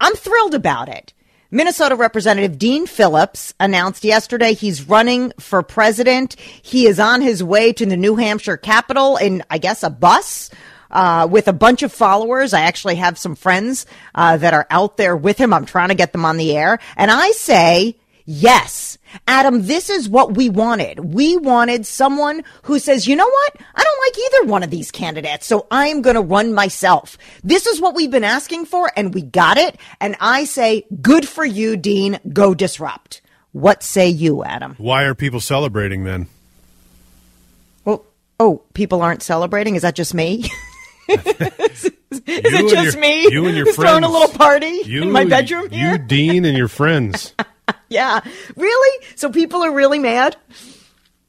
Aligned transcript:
I'm 0.00 0.14
thrilled 0.14 0.54
about 0.54 0.88
it. 0.88 1.12
Minnesota 1.50 1.96
Representative 1.96 2.58
Dean 2.58 2.86
Phillips 2.86 3.54
announced 3.58 4.04
yesterday 4.04 4.52
he's 4.52 4.86
running 4.86 5.32
for 5.40 5.62
president. 5.62 6.36
He 6.38 6.86
is 6.86 7.00
on 7.00 7.22
his 7.22 7.42
way 7.42 7.72
to 7.72 7.86
the 7.86 7.96
New 7.96 8.16
Hampshire 8.16 8.58
Capitol 8.58 9.16
in, 9.16 9.42
I 9.48 9.58
guess, 9.58 9.82
a 9.82 9.90
bus. 9.90 10.50
Uh, 10.90 11.28
with 11.30 11.48
a 11.48 11.52
bunch 11.52 11.82
of 11.82 11.92
followers. 11.92 12.54
I 12.54 12.62
actually 12.62 12.94
have 12.94 13.18
some 13.18 13.34
friends 13.34 13.84
uh, 14.14 14.38
that 14.38 14.54
are 14.54 14.66
out 14.70 14.96
there 14.96 15.14
with 15.14 15.36
him. 15.36 15.52
I'm 15.52 15.66
trying 15.66 15.90
to 15.90 15.94
get 15.94 16.12
them 16.12 16.24
on 16.24 16.38
the 16.38 16.56
air. 16.56 16.78
And 16.96 17.10
I 17.10 17.32
say, 17.32 17.98
yes, 18.24 18.96
Adam, 19.26 19.66
this 19.66 19.90
is 19.90 20.08
what 20.08 20.36
we 20.36 20.48
wanted. 20.48 21.00
We 21.00 21.36
wanted 21.36 21.86
someone 21.86 22.42
who 22.62 22.78
says, 22.78 23.06
you 23.06 23.16
know 23.16 23.28
what? 23.28 23.56
I 23.74 23.82
don't 23.82 24.06
like 24.06 24.18
either 24.18 24.50
one 24.50 24.62
of 24.62 24.70
these 24.70 24.90
candidates, 24.90 25.46
so 25.46 25.66
I'm 25.70 26.02
going 26.02 26.16
to 26.16 26.22
run 26.22 26.54
myself. 26.54 27.18
This 27.42 27.66
is 27.66 27.80
what 27.80 27.94
we've 27.94 28.10
been 28.10 28.24
asking 28.24 28.66
for, 28.66 28.90
and 28.96 29.14
we 29.14 29.22
got 29.22 29.56
it. 29.56 29.76
And 30.00 30.16
I 30.20 30.44
say, 30.44 30.84
good 31.00 31.26
for 31.28 31.44
you, 31.44 31.76
Dean. 31.76 32.18
Go 32.32 32.54
disrupt. 32.54 33.20
What 33.52 33.82
say 33.82 34.08
you, 34.08 34.44
Adam? 34.44 34.74
Why 34.78 35.04
are 35.04 35.14
people 35.14 35.40
celebrating 35.40 36.04
then? 36.04 36.26
Well, 37.84 38.04
oh, 38.38 38.62
people 38.74 39.02
aren't 39.02 39.22
celebrating? 39.22 39.74
Is 39.74 39.82
that 39.82 39.94
just 39.94 40.14
me? 40.14 40.50
is 41.08 41.90
it 42.26 42.68
just 42.68 42.94
your, 42.94 43.00
me? 43.00 43.28
You 43.30 43.46
and 43.46 43.56
your 43.56 43.66
who's 43.66 43.74
friends. 43.76 43.90
throwing 43.90 44.04
a 44.04 44.08
little 44.08 44.28
party 44.28 44.82
you, 44.84 45.02
in 45.02 45.10
my 45.10 45.24
bedroom 45.24 45.70
here? 45.70 45.92
You. 45.92 45.98
Dean, 45.98 46.44
and 46.44 46.56
your 46.56 46.68
friends. 46.68 47.34
yeah. 47.88 48.20
Really? 48.56 49.06
So 49.16 49.30
people 49.30 49.62
are 49.62 49.72
really 49.72 49.98
mad? 49.98 50.36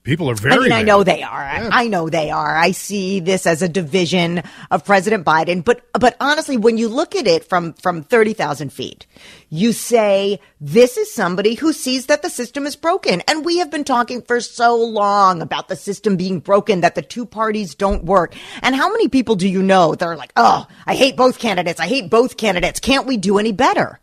People 0.04 0.30
are 0.30 0.36
very. 0.36 0.56
I 0.56 0.60
mean, 0.60 0.72
I 0.72 0.82
know 0.82 1.04
they 1.04 1.24
are. 1.24 1.44
I 1.44 1.88
know 1.90 2.10
they 2.10 2.32
are. 2.32 2.58
I 2.58 2.72
see 2.72 3.20
this 3.20 3.46
as 3.46 3.62
a 3.62 3.68
division 3.68 4.42
of 4.72 4.86
President 4.86 5.26
Biden, 5.26 5.64
but 5.64 5.82
but 5.92 6.16
honestly, 6.22 6.56
when 6.58 6.78
you 6.78 6.88
look 6.88 7.16
at 7.16 7.28
it 7.28 7.44
from 7.44 7.74
from 7.74 8.04
thirty 8.04 8.34
thousand 8.34 8.72
feet, 8.72 9.06
you 9.50 9.74
say 9.74 10.40
this 10.62 10.98
is 10.98 11.14
somebody 11.14 11.54
who 11.54 11.74
sees 11.74 12.06
that 12.06 12.22
the 12.22 12.30
system 12.30 12.66
is 12.66 12.78
broken, 12.78 13.22
and 13.28 13.44
we 13.44 13.58
have 13.58 13.70
been 13.70 13.84
talking 13.84 14.22
for 14.22 14.40
so 14.40 14.76
long 14.78 15.42
about 15.42 15.68
the 15.68 15.76
system 15.76 16.16
being 16.16 16.40
broken, 16.40 16.82
that 16.82 16.96
the 16.96 17.02
two 17.02 17.26
parties 17.26 17.76
don't 17.76 18.06
work. 18.06 18.34
And 18.64 18.76
how 18.76 18.90
many 18.90 19.10
people 19.10 19.36
do 19.36 19.50
you 19.50 19.62
know 19.62 19.94
that 19.94 20.06
are 20.06 20.18
like, 20.18 20.32
oh, 20.38 20.66
I 20.88 20.96
hate 20.96 21.18
both 21.18 21.40
candidates. 21.40 21.80
I 21.80 21.88
hate 21.88 22.10
both 22.10 22.38
candidates. 22.38 22.80
Can't 22.80 23.06
we 23.06 23.18
do 23.18 23.38
any 23.38 23.52
better? 23.52 24.00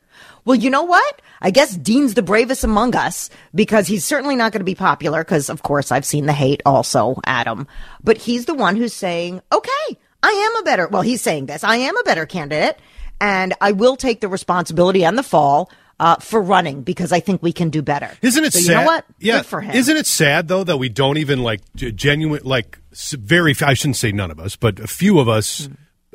Well, 0.46 0.54
you 0.54 0.70
know 0.70 0.84
what? 0.84 1.20
I 1.42 1.50
guess 1.50 1.76
Dean's 1.76 2.14
the 2.14 2.22
bravest 2.22 2.64
among 2.64 2.96
us 2.96 3.28
because 3.54 3.86
he's 3.86 4.04
certainly 4.04 4.36
not 4.36 4.52
going 4.52 4.60
to 4.60 4.64
be 4.64 4.76
popular 4.76 5.22
because, 5.22 5.50
of 5.50 5.62
course, 5.62 5.92
I've 5.92 6.06
seen 6.06 6.26
the 6.26 6.32
hate 6.32 6.62
also, 6.64 7.16
Adam. 7.26 7.66
But 8.02 8.16
he's 8.16 8.46
the 8.46 8.54
one 8.54 8.76
who's 8.76 8.94
saying, 8.94 9.42
okay, 9.52 9.98
I 10.22 10.30
am 10.30 10.62
a 10.62 10.64
better, 10.64 10.88
well, 10.88 11.02
he's 11.02 11.20
saying 11.20 11.46
this, 11.46 11.64
I 11.64 11.76
am 11.76 11.96
a 11.96 12.02
better 12.04 12.26
candidate 12.26 12.78
and 13.20 13.54
I 13.60 13.72
will 13.72 13.96
take 13.96 14.20
the 14.20 14.28
responsibility 14.28 15.04
and 15.04 15.18
the 15.18 15.22
fall 15.22 15.70
uh, 15.98 16.16
for 16.16 16.40
running 16.40 16.82
because 16.82 17.12
I 17.12 17.20
think 17.20 17.42
we 17.42 17.52
can 17.52 17.70
do 17.70 17.82
better. 17.82 18.10
Isn't 18.22 18.44
it 18.44 18.52
so 18.52 18.60
sad? 18.60 18.68
You 18.68 18.78
know 18.78 18.84
what? 18.84 19.04
Yeah. 19.18 19.36
Good 19.38 19.46
for 19.46 19.60
him. 19.60 19.74
Isn't 19.74 19.96
it 19.96 20.06
sad 20.06 20.48
though 20.48 20.64
that 20.64 20.76
we 20.76 20.88
don't 20.88 21.18
even 21.18 21.42
like 21.42 21.60
genuine 21.74 22.42
like 22.44 22.78
very 22.92 23.54
I 23.62 23.74
shouldn't 23.74 23.96
say 23.96 24.12
none 24.12 24.30
of 24.30 24.38
us, 24.38 24.56
but 24.56 24.78
a 24.78 24.86
few 24.86 25.18
of 25.18 25.28
us 25.28 25.68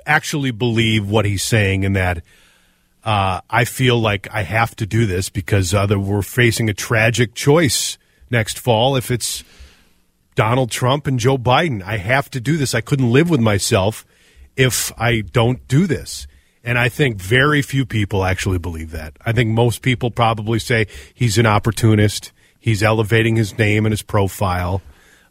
actually 0.05 0.51
believe 0.51 1.09
what 1.09 1.25
he's 1.25 1.43
saying 1.43 1.83
and 1.83 1.95
that 1.95 2.23
uh, 3.03 3.41
I 3.49 3.65
feel 3.65 3.99
like 3.99 4.27
I 4.31 4.43
have 4.43 4.75
to 4.77 4.85
do 4.85 5.05
this 5.05 5.29
because 5.29 5.73
other 5.73 5.97
we're 5.97 6.21
facing 6.21 6.69
a 6.69 6.73
tragic 6.73 7.33
choice 7.33 7.97
next 8.29 8.59
fall 8.59 8.95
if 8.95 9.09
it's 9.09 9.43
Donald 10.35 10.71
Trump 10.71 11.07
and 11.07 11.19
Joe 11.19 11.37
Biden. 11.37 11.83
I 11.83 11.97
have 11.97 12.29
to 12.31 12.39
do 12.39 12.57
this. 12.57 12.73
I 12.73 12.81
couldn't 12.81 13.11
live 13.11 13.29
with 13.29 13.41
myself 13.41 14.05
if 14.55 14.91
I 14.97 15.21
don't 15.21 15.67
do 15.67 15.87
this. 15.87 16.27
And 16.63 16.77
I 16.77 16.89
think 16.89 17.17
very 17.17 17.61
few 17.61 17.85
people 17.85 18.23
actually 18.23 18.59
believe 18.59 18.91
that. 18.91 19.17
I 19.25 19.31
think 19.31 19.49
most 19.49 19.81
people 19.81 20.11
probably 20.11 20.59
say 20.59 20.85
he's 21.13 21.37
an 21.37 21.47
opportunist. 21.47 22.31
He's 22.59 22.83
elevating 22.83 23.35
his 23.35 23.57
name 23.57 23.85
and 23.85 23.93
his 23.93 24.03
profile. 24.03 24.83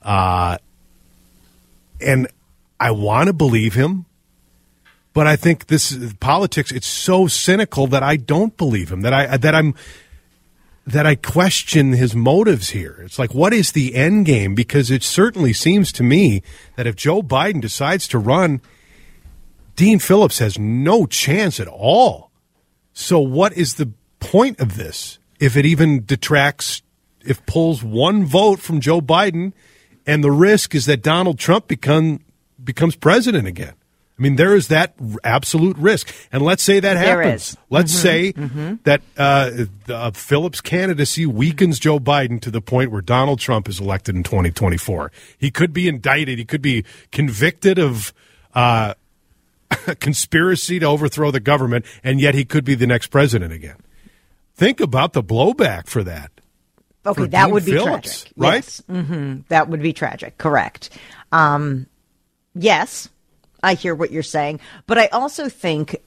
Uh, 0.03 0.59
and 2.01 2.27
I 2.81 2.91
want 2.91 3.29
to 3.29 3.33
believe 3.33 3.75
him, 3.75 4.07
but 5.13 5.27
I 5.27 5.37
think 5.37 5.67
this 5.67 5.97
politics, 6.21 6.71
it's 6.71 6.87
so 6.87 7.27
cynical 7.27 7.87
that 7.89 8.03
I 8.03 8.17
don't 8.17 8.57
believe 8.57 8.93
him, 8.93 9.01
that 9.03 9.13
I, 9.13 9.37
that 9.37 9.55
I'm, 9.55 9.75
that 10.87 11.07
I 11.07 11.15
question 11.15 11.93
his 11.93 12.15
motives 12.15 12.71
here. 12.71 13.01
It's 13.05 13.19
like, 13.19 13.35
what 13.35 13.53
is 13.53 13.73
the 13.73 13.95
end 13.95 14.27
game? 14.27 14.55
Because 14.55 14.91
it 14.91 15.03
certainly 15.03 15.53
seems 15.53 15.93
to 15.93 16.03
me 16.03 16.43
that 16.77 16.87
if 16.87 16.97
Joe 16.97 17.23
Biden 17.23 17.61
decides 17.61 18.07
to 18.09 18.19
run, 18.19 18.61
Dean 19.77 19.99
Phillips 19.99 20.39
has 20.39 20.59
no 20.59 21.07
chance 21.07 21.59
at 21.59 21.69
all. 21.69 22.31
So, 22.93 23.19
what 23.19 23.53
is 23.55 23.75
the 23.75 23.93
point 24.19 24.61
of 24.61 24.77
this? 24.77 25.19
If 25.39 25.57
it 25.57 25.65
even 25.65 26.05
detracts, 26.05 26.83
if 27.25 27.45
pulls 27.47 27.83
one 27.83 28.25
vote 28.25 28.61
from 28.61 28.81
Joe 28.81 29.01
Biden, 29.01 29.53
and 30.07 30.23
the 30.23 30.31
risk 30.31 30.75
is 30.75 30.87
that 30.87 31.03
Donald 31.03 31.39
Trump 31.39 31.67
become 31.67 32.21
becomes 32.63 32.95
president 32.95 33.47
again. 33.47 33.75
I 34.21 34.23
mean, 34.23 34.37
there 34.37 34.55
is 34.55 34.69
that 34.69 34.93
r- 35.01 35.17
absolute 35.25 35.79
risk. 35.79 36.15
And 36.31 36.43
let's 36.43 36.63
say 36.63 36.79
that 36.79 36.95
There 36.95 37.23
happens. 37.23 37.53
is. 37.53 37.57
Let's 37.71 37.91
say 37.93 38.33
that 38.85 39.01
uh, 39.17 39.51
uh, 39.89 40.11
Phillips' 40.11 40.61
candidacy 40.61 41.25
weakens 41.25 41.79
Joe 41.79 41.99
Biden 41.99 42.39
to 42.43 42.51
the 42.51 42.61
point 42.61 42.91
where 42.91 43.01
Donald 43.01 43.39
Trump 43.41 43.67
is 43.67 43.81
elected 43.81 44.15
in 44.15 44.23
2024. 44.23 45.11
He 45.39 45.51
could 45.51 45.73
be 45.73 45.89
indicted. 45.89 46.39
He 46.39 46.45
could 46.45 46.61
be 46.61 46.85
convicted 47.11 47.79
of 47.79 48.13
uh, 48.55 48.93
conspiracy 50.01 50.79
to 50.81 50.87
overthrow 50.87 51.31
the 51.31 51.41
government, 51.41 51.87
and 52.05 52.21
yet 52.21 52.35
he 52.35 52.45
could 52.45 52.65
be 52.65 52.75
the 52.75 52.87
next 52.87 53.07
president 53.07 53.53
again. 53.55 53.77
Think 54.55 54.81
about 54.81 55.15
the 55.15 55.23
blowback 55.23 55.87
for 55.87 56.05
that. 56.05 56.31
Okay, 57.07 57.23
for 57.23 57.29
that 57.29 57.45
Dean 57.47 57.55
would 57.55 57.65
be 57.65 57.73
Phillips, 57.73 58.25
tragic. 58.25 58.33
right? 58.37 58.55
Yes. 58.57 58.83
hmm 58.87 59.37
That 59.49 59.69
would 59.71 59.81
be 59.81 59.95
tragic. 59.95 60.37
Correct. 60.37 60.91
Um, 61.33 61.87
yes, 62.55 63.09
I 63.63 63.75
hear 63.75 63.95
what 63.95 64.11
you're 64.11 64.23
saying, 64.23 64.61
but 64.87 64.99
I 64.99 65.07
also 65.09 65.49
think. 65.49 65.97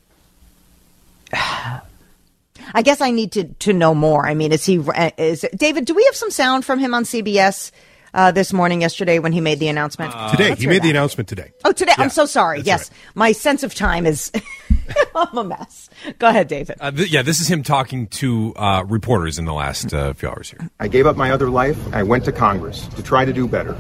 I 2.76 2.82
guess 2.82 3.02
I 3.02 3.12
need 3.12 3.32
to 3.34 3.44
to 3.46 3.74
know 3.74 3.94
more. 3.94 4.26
I 4.26 4.34
mean, 4.36 4.52
is 4.52 4.66
he 4.66 4.78
is 5.18 5.46
David? 5.56 5.86
Do 5.86 5.94
we 5.94 6.04
have 6.06 6.16
some 6.16 6.32
sound 6.32 6.64
from 6.66 6.80
him 6.80 6.94
on 6.94 7.04
CBS 7.04 7.72
uh, 8.14 8.32
this 8.32 8.54
morning, 8.54 8.82
yesterday, 8.82 9.20
when 9.20 9.32
he 9.34 9.42
made 9.42 9.60
the 9.60 9.68
announcement? 9.68 10.14
today, 10.32 10.50
Let's 10.50 10.62
he 10.62 10.66
hear 10.66 10.74
made 10.74 10.82
the 10.84 10.90
announcement 10.90 11.28
today. 11.28 11.52
Oh, 11.66 11.72
today. 11.74 11.94
Yeah, 11.98 12.04
I'm 12.06 12.10
so 12.10 12.26
sorry. 12.26 12.60
that's 12.60 12.68
Yes, 12.68 12.90
right. 12.92 13.00
my 13.16 13.32
sense 13.34 13.64
of 13.64 13.76
time 13.76 14.06
is 14.06 14.32
I'm 15.16 15.38
a 15.38 15.44
mess. 15.44 15.90
Go 16.20 16.28
ahead, 16.30 16.48
David. 16.48 16.78
Uh, 16.80 16.92
th- 16.92 17.10
yeah, 17.10 17.22
this 17.22 17.42
is 17.42 17.50
him 17.50 17.64
talking 17.64 18.08
to 18.08 18.54
uh, 18.56 18.84
reporters 18.88 19.38
in 19.40 19.46
the 19.46 19.54
last 19.54 19.94
uh, 19.94 20.14
few 20.14 20.30
hours 20.30 20.50
here. 20.50 20.70
I 20.80 20.88
gave 20.88 21.06
up 21.06 21.18
my 21.18 21.32
other 21.32 21.50
life. 21.50 21.78
I 21.94 22.04
went 22.04 22.24
to 22.26 22.32
Congress 22.32 22.88
to 22.96 23.04
try 23.04 23.26
to 23.26 23.34
do 23.34 23.48
better. 23.48 23.76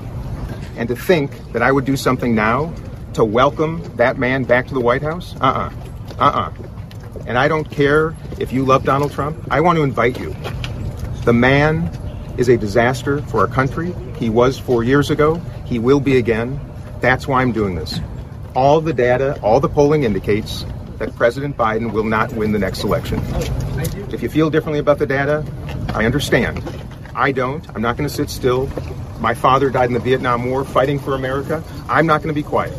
And 0.75 0.89
to 0.89 0.95
think 0.95 1.31
that 1.53 1.61
I 1.61 1.71
would 1.71 1.85
do 1.85 1.95
something 1.95 2.33
now 2.35 2.73
to 3.13 3.23
welcome 3.23 3.83
that 3.95 4.17
man 4.17 4.43
back 4.43 4.67
to 4.67 4.73
the 4.73 4.79
White 4.79 5.01
House? 5.01 5.35
Uh 5.39 5.69
uh-uh. 6.19 6.23
uh. 6.23 6.49
Uh 6.49 7.23
And 7.27 7.37
I 7.37 7.47
don't 7.47 7.69
care 7.69 8.15
if 8.39 8.51
you 8.51 8.65
love 8.65 8.83
Donald 8.83 9.11
Trump. 9.11 9.37
I 9.51 9.61
want 9.61 9.77
to 9.77 9.83
invite 9.83 10.19
you. 10.19 10.35
The 11.23 11.33
man 11.33 11.89
is 12.37 12.49
a 12.49 12.57
disaster 12.57 13.21
for 13.23 13.39
our 13.39 13.47
country. 13.47 13.93
He 14.17 14.29
was 14.29 14.57
four 14.57 14.83
years 14.83 15.09
ago. 15.09 15.35
He 15.65 15.79
will 15.79 15.99
be 15.99 16.17
again. 16.17 16.59
That's 17.01 17.27
why 17.27 17.41
I'm 17.41 17.51
doing 17.51 17.75
this. 17.75 17.99
All 18.55 18.81
the 18.81 18.93
data, 18.93 19.39
all 19.41 19.59
the 19.59 19.69
polling 19.69 20.03
indicates 20.03 20.65
that 20.97 21.15
President 21.15 21.57
Biden 21.57 21.91
will 21.91 22.03
not 22.03 22.33
win 22.33 22.51
the 22.51 22.59
next 22.59 22.83
election. 22.83 23.19
If 24.11 24.21
you 24.21 24.29
feel 24.29 24.49
differently 24.49 24.79
about 24.79 24.99
the 24.99 25.05
data, 25.05 25.45
I 25.93 26.05
understand. 26.05 26.63
I 27.15 27.31
don't. 27.31 27.67
I'm 27.75 27.81
not 27.81 27.97
going 27.97 28.07
to 28.07 28.13
sit 28.13 28.29
still. 28.29 28.67
My 29.19 29.33
father 29.33 29.69
died 29.69 29.87
in 29.87 29.93
the 29.93 29.99
Vietnam 29.99 30.49
War 30.49 30.63
fighting 30.65 30.99
for 30.99 31.15
America. 31.15 31.63
I'm 31.87 32.05
not 32.05 32.21
going 32.21 32.33
to 32.33 32.39
be 32.39 32.43
quiet. 32.43 32.73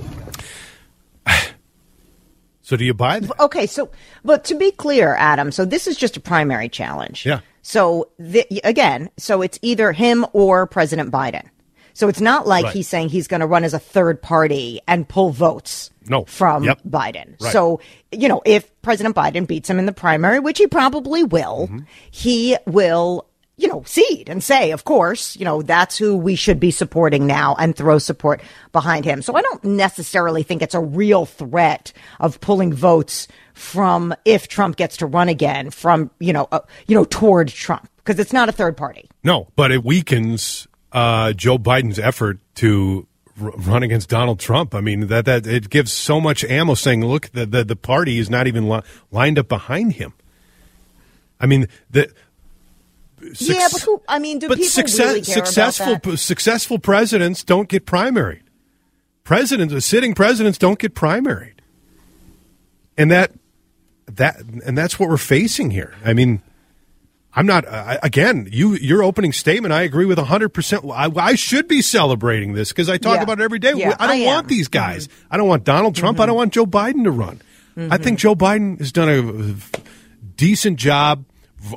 So, 2.66 2.76
do 2.76 2.84
you 2.84 2.94
buy 2.94 3.20
that? 3.20 3.40
Okay, 3.40 3.66
so 3.66 3.90
but 4.24 4.42
to 4.44 4.54
be 4.54 4.70
clear, 4.72 5.14
Adam, 5.18 5.52
so 5.52 5.64
this 5.66 5.86
is 5.86 5.96
just 5.98 6.16
a 6.16 6.20
primary 6.20 6.68
challenge. 6.70 7.24
Yeah. 7.26 7.40
So 7.60 8.10
the, 8.18 8.46
again, 8.64 9.10
so 9.18 9.42
it's 9.42 9.58
either 9.62 9.92
him 9.92 10.24
or 10.32 10.66
President 10.66 11.10
Biden. 11.12 11.44
So 11.92 12.08
it's 12.08 12.20
not 12.20 12.46
like 12.46 12.64
Right. 12.64 12.72
he's 12.74 12.88
saying 12.88 13.10
he's 13.10 13.28
going 13.28 13.40
to 13.40 13.46
run 13.46 13.64
as 13.64 13.72
a 13.74 13.78
third 13.78 14.20
party 14.20 14.80
and 14.88 15.06
pull 15.08 15.30
votes 15.30 15.90
No. 16.08 16.24
from 16.24 16.64
Yep. 16.64 16.80
Biden. 16.88 17.40
Right. 17.40 17.52
So, 17.52 17.80
you 18.10 18.28
know, 18.28 18.42
if 18.44 18.68
President 18.82 19.14
Biden 19.14 19.46
beats 19.46 19.70
him 19.70 19.78
in 19.78 19.86
the 19.86 19.92
primary, 19.92 20.40
which 20.40 20.58
he 20.58 20.66
probably 20.66 21.22
will, 21.22 21.68
Mm-hmm. 21.70 21.78
he 22.10 22.56
will, 22.66 23.26
you 23.56 23.68
know, 23.68 23.82
cede 23.86 24.28
and 24.28 24.42
say, 24.42 24.72
of 24.72 24.84
course, 24.84 25.36
you 25.36 25.44
know, 25.44 25.62
that's 25.62 25.96
who 25.96 26.16
we 26.16 26.34
should 26.34 26.58
be 26.58 26.70
supporting 26.70 27.26
now 27.26 27.54
and 27.58 27.76
throw 27.76 27.98
support 27.98 28.42
behind 28.72 29.04
him. 29.04 29.22
So 29.22 29.36
I 29.36 29.42
don't 29.42 29.62
necessarily 29.64 30.42
think 30.42 30.60
it's 30.60 30.74
a 30.74 30.80
real 30.80 31.24
threat 31.24 31.92
of 32.18 32.40
pulling 32.40 32.72
votes 32.72 33.28
from 33.52 34.12
if 34.24 34.48
Trump 34.48 34.76
gets 34.76 34.96
to 34.98 35.06
run 35.06 35.28
again 35.28 35.70
from, 35.70 36.10
you 36.18 36.32
know, 36.32 36.48
uh, 36.50 36.60
you 36.88 36.96
know, 36.96 37.04
toward 37.04 37.48
Trump 37.48 37.88
because 37.98 38.18
it's 38.18 38.32
not 38.32 38.48
a 38.48 38.52
third 38.52 38.76
party. 38.76 39.08
No, 39.22 39.48
but 39.54 39.70
it 39.70 39.84
weakens 39.84 40.66
uh, 40.92 41.32
Joe 41.32 41.58
Biden's 41.58 41.98
effort 41.98 42.38
to 42.56 43.06
r- 43.40 43.52
run 43.56 43.82
against 43.82 44.08
Donald 44.08 44.40
Trump. 44.40 44.74
I 44.74 44.80
mean 44.80 45.06
that 45.08 45.24
that 45.26 45.46
it 45.46 45.70
gives 45.70 45.92
so 45.92 46.20
much 46.20 46.44
ammo. 46.44 46.74
Saying, 46.74 47.04
look, 47.04 47.30
the 47.30 47.46
the, 47.46 47.64
the 47.64 47.76
party 47.76 48.18
is 48.18 48.28
not 48.28 48.46
even 48.46 48.68
li- 48.68 48.82
lined 49.10 49.38
up 49.38 49.48
behind 49.48 49.94
him. 49.94 50.12
I 51.40 51.46
mean 51.46 51.68
the. 51.90 52.12
Yeah, 53.38 53.68
but 53.72 53.80
who, 53.82 54.02
I 54.08 54.18
mean, 54.18 54.38
do 54.38 54.48
people 54.48 54.64
success, 54.64 54.98
really 55.06 55.22
care 55.22 55.34
successful 55.34 55.92
about 55.94 56.02
that? 56.02 56.16
successful 56.18 56.78
presidents 56.78 57.42
don't 57.44 57.68
get 57.68 57.86
primaried. 57.86 58.40
Presidents, 59.24 59.84
sitting 59.86 60.14
presidents, 60.14 60.58
don't 60.58 60.78
get 60.78 60.94
primaried, 60.94 61.54
and 62.98 63.10
that 63.10 63.32
that 64.06 64.36
and 64.64 64.76
that's 64.76 64.98
what 64.98 65.08
we're 65.08 65.16
facing 65.16 65.70
here. 65.70 65.94
I 66.04 66.12
mean, 66.12 66.42
I'm 67.34 67.46
not 67.46 67.64
uh, 67.66 67.96
again. 68.02 68.46
You 68.52 68.74
your 68.74 69.02
opening 69.02 69.32
statement, 69.32 69.72
I 69.72 69.82
agree 69.82 70.04
with 70.04 70.18
100. 70.18 70.50
percent 70.50 70.84
I, 70.84 71.10
I 71.16 71.34
should 71.36 71.68
be 71.68 71.80
celebrating 71.80 72.52
this 72.52 72.68
because 72.70 72.88
I 72.90 72.98
talk 72.98 73.16
Yeah. 73.16 73.22
about 73.22 73.40
it 73.40 73.44
every 73.44 73.58
day. 73.58 73.72
Yeah, 73.74 73.96
I 73.98 74.06
don't 74.08 74.22
I 74.22 74.26
want 74.26 74.28
am. 74.28 74.38
Mm-hmm. 74.40 74.48
these 74.48 74.68
guys. 74.68 75.08
I 75.30 75.36
don't 75.38 75.48
want 75.48 75.64
Donald 75.64 75.94
Trump. 75.96 76.20
I 76.20 76.26
don't 76.26 76.36
want 76.36 76.52
Joe 76.52 76.66
Biden 76.66 77.04
to 77.04 77.10
run. 77.10 77.40
I 77.76 77.96
think 77.98 78.18
Joe 78.20 78.36
Biden 78.36 78.78
has 78.78 78.92
done 78.92 79.08
a 79.08 79.78
decent 80.36 80.78
job 80.78 81.24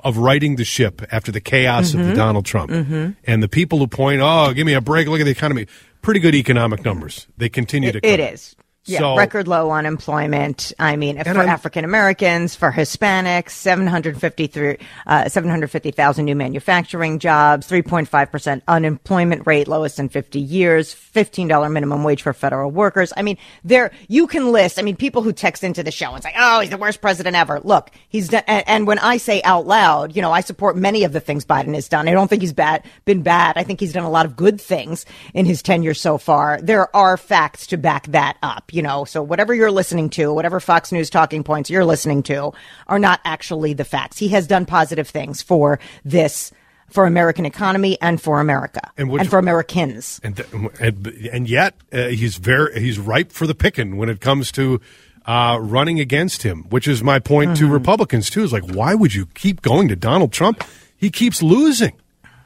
of 0.04 0.18
righting 0.18 0.56
the 0.58 0.66
ship 0.66 1.02
after 1.12 1.32
the 1.32 1.40
chaos 1.42 1.92
Mm-hmm. 1.92 2.02
of 2.02 2.08
the 2.08 2.14
Donald 2.16 2.46
Trump. 2.46 2.72
And 2.72 3.44
the 3.44 3.48
people 3.48 3.80
who 3.80 3.88
point, 3.88 4.22
oh, 4.22 4.54
give 4.54 4.66
me 4.66 4.74
a 4.74 4.82
break, 4.82 5.08
look 5.08 5.20
at 5.22 5.26
the 5.26 5.32
economy. 5.32 5.68
Pretty 6.02 6.20
good 6.20 6.36
economic 6.36 6.84
numbers. 6.86 7.28
They 7.38 7.50
continue 7.50 7.92
to 7.92 7.98
It, 7.98 8.02
come. 8.04 8.12
it 8.12 8.20
is. 8.34 8.56
Yeah, 8.88 9.00
So- 9.00 9.18
record 9.18 9.48
low 9.48 9.72
unemployment. 9.72 10.72
I 10.80 10.96
mean, 10.96 11.22
for 11.24 11.42
African 11.42 11.84
Americans, 11.84 12.56
for 12.56 12.72
Hispanics, 12.72 13.52
753, 13.52 14.78
uh, 15.06 15.28
750,000 15.30 16.26
new 16.26 16.36
manufacturing 16.36 17.20
jobs, 17.20 17.68
3.5% 17.68 18.62
unemployment 18.68 19.46
rate, 19.46 19.68
lowest 19.68 20.00
in 20.00 20.10
50 20.10 20.40
years, 20.40 20.94
$15 20.94 21.70
minimum 21.70 22.04
wage 22.04 22.22
for 22.22 22.34
federal 22.34 22.72
workers. 22.72 23.12
I 23.18 23.22
mean, 23.24 23.38
there, 23.64 23.92
you 24.08 24.28
can 24.28 24.52
list, 24.52 24.80
I 24.80 24.82
mean, 24.84 24.96
people 24.96 25.22
who 25.22 25.34
text 25.34 25.64
into 25.64 25.84
the 25.84 25.92
show 25.92 26.14
and 26.14 26.24
say, 26.24 26.34
oh, 26.38 26.62
he's 26.62 26.70
the 26.70 26.78
worst 26.78 27.02
president 27.02 27.36
ever. 27.36 27.60
Look, 27.64 27.92
he's 28.10 28.30
done, 28.30 28.44
and, 28.48 28.64
and 28.68 28.88
when 28.88 29.00
I 29.00 29.18
say 29.18 29.42
out 29.44 29.68
loud, 29.68 30.16
you 30.16 30.22
know, 30.22 30.32
I 30.32 30.42
support 30.42 30.78
many 30.78 31.04
of 31.04 31.12
the 31.14 31.20
things 31.20 31.46
Biden 31.46 31.76
has 31.76 31.90
done. 31.90 32.08
I 32.08 32.14
don't 32.14 32.28
think 32.30 32.42
he's 32.42 32.54
bad, 32.54 32.84
been 33.06 33.22
bad. 33.22 33.58
I 33.58 33.64
think 33.64 33.80
he's 33.80 33.94
done 33.94 34.04
a 34.06 34.10
lot 34.10 34.26
of 34.26 34.36
good 34.36 34.62
things 34.62 35.06
in 35.34 35.46
his 35.46 35.62
tenure 35.62 35.94
so 35.94 36.18
far. 36.18 36.60
There 36.62 36.96
are 36.96 37.18
facts 37.18 37.68
to 37.68 37.78
back 37.78 38.08
that 38.08 38.38
up, 38.42 38.72
you 38.78 38.84
know, 38.84 39.04
so 39.04 39.22
whatever 39.24 39.54
you're 39.54 39.72
listening 39.72 40.10
to, 40.12 40.32
whatever 40.34 40.60
Fox 40.60 40.92
News 40.92 41.10
talking 41.10 41.44
points 41.44 41.70
you're 41.70 41.84
listening 41.84 42.22
to 42.24 42.52
are 42.88 43.00
not 43.00 43.20
actually 43.26 43.74
the 43.74 43.84
facts. 43.84 44.18
He 44.20 44.30
has 44.30 44.46
done 44.48 44.66
positive 44.66 45.10
things 45.10 45.42
for 45.42 45.80
this, 46.06 46.52
for 46.90 47.06
American 47.08 47.46
economy 47.46 47.98
and 48.02 48.22
for 48.22 48.40
America 48.40 48.80
And 48.98 49.12
and, 49.12 49.30
for 49.30 49.40
Americans. 49.40 50.22
and 50.24 50.40
and, 50.80 51.08
and 51.34 51.50
yet 51.50 51.74
uh, 51.92 52.08
he's 52.10 52.38
very 52.38 52.80
he's 52.80 53.00
ripe 53.00 53.32
for 53.32 53.48
the 53.48 53.56
picking 53.56 53.98
when 53.98 54.08
it 54.10 54.22
comes 54.22 54.52
to 54.54 54.80
uh, 55.26 55.58
running 55.60 56.00
against 56.00 56.44
him, 56.44 56.64
which 56.70 56.88
is 56.88 57.04
my 57.04 57.20
point 57.20 57.52
Mm-hmm. 57.52 57.66
to 57.68 57.74
Republicans 57.74 58.30
too. 58.30 58.44
Is 58.44 58.54
like, 58.54 58.64
why 58.72 58.94
would 58.96 59.14
you 59.14 59.26
keep 59.34 59.62
going 59.62 59.88
to 59.90 59.96
Donald 59.98 60.32
Trump? 60.32 60.64
He 60.96 61.10
keeps 61.10 61.42
losing, 61.44 61.94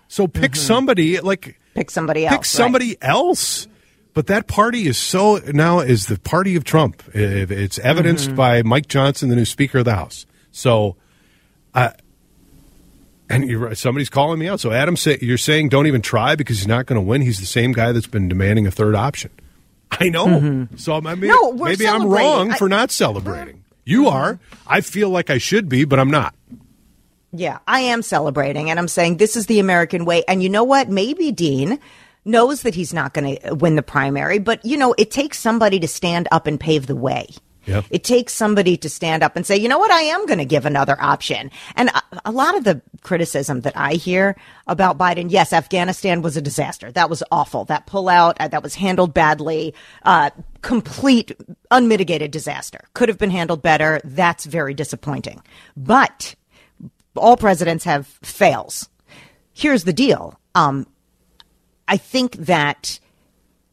so 0.07 0.27
pick 0.27 0.55
somebody 0.55 1.19
like 1.19 1.59
Pick 1.75 1.91
somebody 1.91 2.25
else. 2.25 2.35
pick 2.37 2.45
somebody 2.45 2.97
else. 3.01 3.67
But 4.13 4.27
that 4.27 4.47
party 4.47 4.87
is 4.87 4.97
so 4.97 5.37
now 5.53 5.79
is 5.79 6.07
the 6.07 6.19
party 6.19 6.55
of 6.55 6.63
Trump. 6.63 7.01
It's 7.13 7.79
evidenced 7.79 8.27
Mm-hmm. 8.27 8.35
by 8.35 8.61
Mike 8.63 8.87
Johnson, 8.87 9.29
the 9.29 9.35
new 9.37 9.45
Speaker 9.45 9.79
of 9.79 9.85
the 9.85 9.95
House. 9.95 10.25
So, 10.51 10.97
uh, 11.73 11.91
and 13.29 13.49
you're, 13.49 13.59
right, 13.59 13.77
somebody's 13.77 14.09
calling 14.09 14.37
me 14.39 14.49
out. 14.49 14.59
So, 14.59 14.71
Adam, 14.73 14.97
say, 14.97 15.17
you're 15.21 15.37
saying 15.37 15.69
don't 15.69 15.87
even 15.87 16.01
try 16.01 16.35
because 16.35 16.57
he's 16.59 16.67
not 16.67 16.85
going 16.85 16.99
to 16.99 17.05
win. 17.07 17.21
He's 17.21 17.39
the 17.39 17.45
same 17.45 17.71
guy 17.71 17.93
that's 17.93 18.07
been 18.07 18.27
demanding 18.27 18.67
a 18.67 18.71
third 18.71 18.95
option. 18.95 19.31
I 19.91 20.09
know. 20.09 20.67
So, 20.75 20.93
I 20.95 20.99
mean, 21.15 21.15
Mm-hmm. 21.15 21.27
No, 21.27 21.53
maybe 21.53 21.87
I'm 21.87 22.07
wrong 22.07 22.51
I- 22.51 22.57
for 22.57 22.67
not 22.67 22.91
celebrating. 22.91 23.63
You 23.85 24.07
are. 24.09 24.39
I 24.67 24.81
feel 24.81 25.09
like 25.09 25.29
I 25.29 25.37
should 25.37 25.69
be, 25.69 25.85
but 25.85 25.99
I'm 25.99 26.11
not. 26.11 26.35
Yeah, 27.33 27.59
I 27.65 27.79
am 27.81 28.01
celebrating 28.01 28.69
and 28.69 28.77
I'm 28.77 28.89
saying 28.89 29.17
this 29.17 29.35
is 29.37 29.45
the 29.47 29.59
American 29.59 30.03
way. 30.05 30.23
And 30.27 30.43
you 30.43 30.49
know 30.49 30.65
what? 30.65 30.89
Maybe 30.89 31.31
Dean 31.31 31.79
knows 32.25 32.61
that 32.61 32.75
he's 32.75 32.93
not 32.93 33.13
going 33.13 33.37
to 33.37 33.55
win 33.55 33.75
the 33.75 33.83
primary, 33.83 34.39
but 34.39 34.63
you 34.65 34.77
know, 34.77 34.93
it 34.97 35.11
takes 35.11 35.39
somebody 35.39 35.79
to 35.79 35.87
stand 35.87 36.27
up 36.31 36.47
and 36.47 36.59
pave 36.59 36.87
the 36.87 36.95
way. 36.95 37.27
Yep. 37.65 37.85
It 37.91 38.03
takes 38.03 38.33
somebody 38.33 38.75
to 38.77 38.89
stand 38.89 39.21
up 39.21 39.35
and 39.35 39.45
say, 39.45 39.55
you 39.55 39.69
know 39.69 39.77
what, 39.77 39.91
I 39.91 40.01
am 40.01 40.25
going 40.25 40.39
to 40.39 40.45
give 40.45 40.65
another 40.65 40.99
option. 40.99 41.51
And 41.75 41.89
a, 41.89 42.01
a 42.25 42.31
lot 42.31 42.57
of 42.57 42.63
the 42.63 42.81
criticism 43.01 43.61
that 43.61 43.77
I 43.77 43.93
hear 43.93 44.35
about 44.65 44.97
Biden, 44.97 45.29
yes, 45.29 45.53
Afghanistan 45.53 46.21
was 46.21 46.35
a 46.35 46.41
disaster. 46.41 46.91
That 46.91 47.09
was 47.09 47.23
awful. 47.31 47.65
That 47.65 47.85
pullout, 47.85 48.35
uh, 48.39 48.47
that 48.47 48.63
was 48.63 48.75
handled 48.75 49.13
badly. 49.13 49.75
Uh, 50.03 50.31
complete, 50.61 51.33
unmitigated 51.69 52.31
disaster. 52.31 52.81
Could 52.93 53.09
have 53.09 53.19
been 53.19 53.31
handled 53.31 53.61
better. 53.61 54.01
That's 54.03 54.45
very 54.45 54.73
disappointing. 54.73 55.43
But 55.77 56.33
all 57.15 57.37
presidents 57.37 57.83
have 57.83 58.07
fails. 58.23 58.89
Here's 59.53 59.83
the 59.83 59.93
deal. 59.93 60.39
Um, 60.55 60.87
I 61.91 61.97
think 61.97 62.37
that 62.37 63.01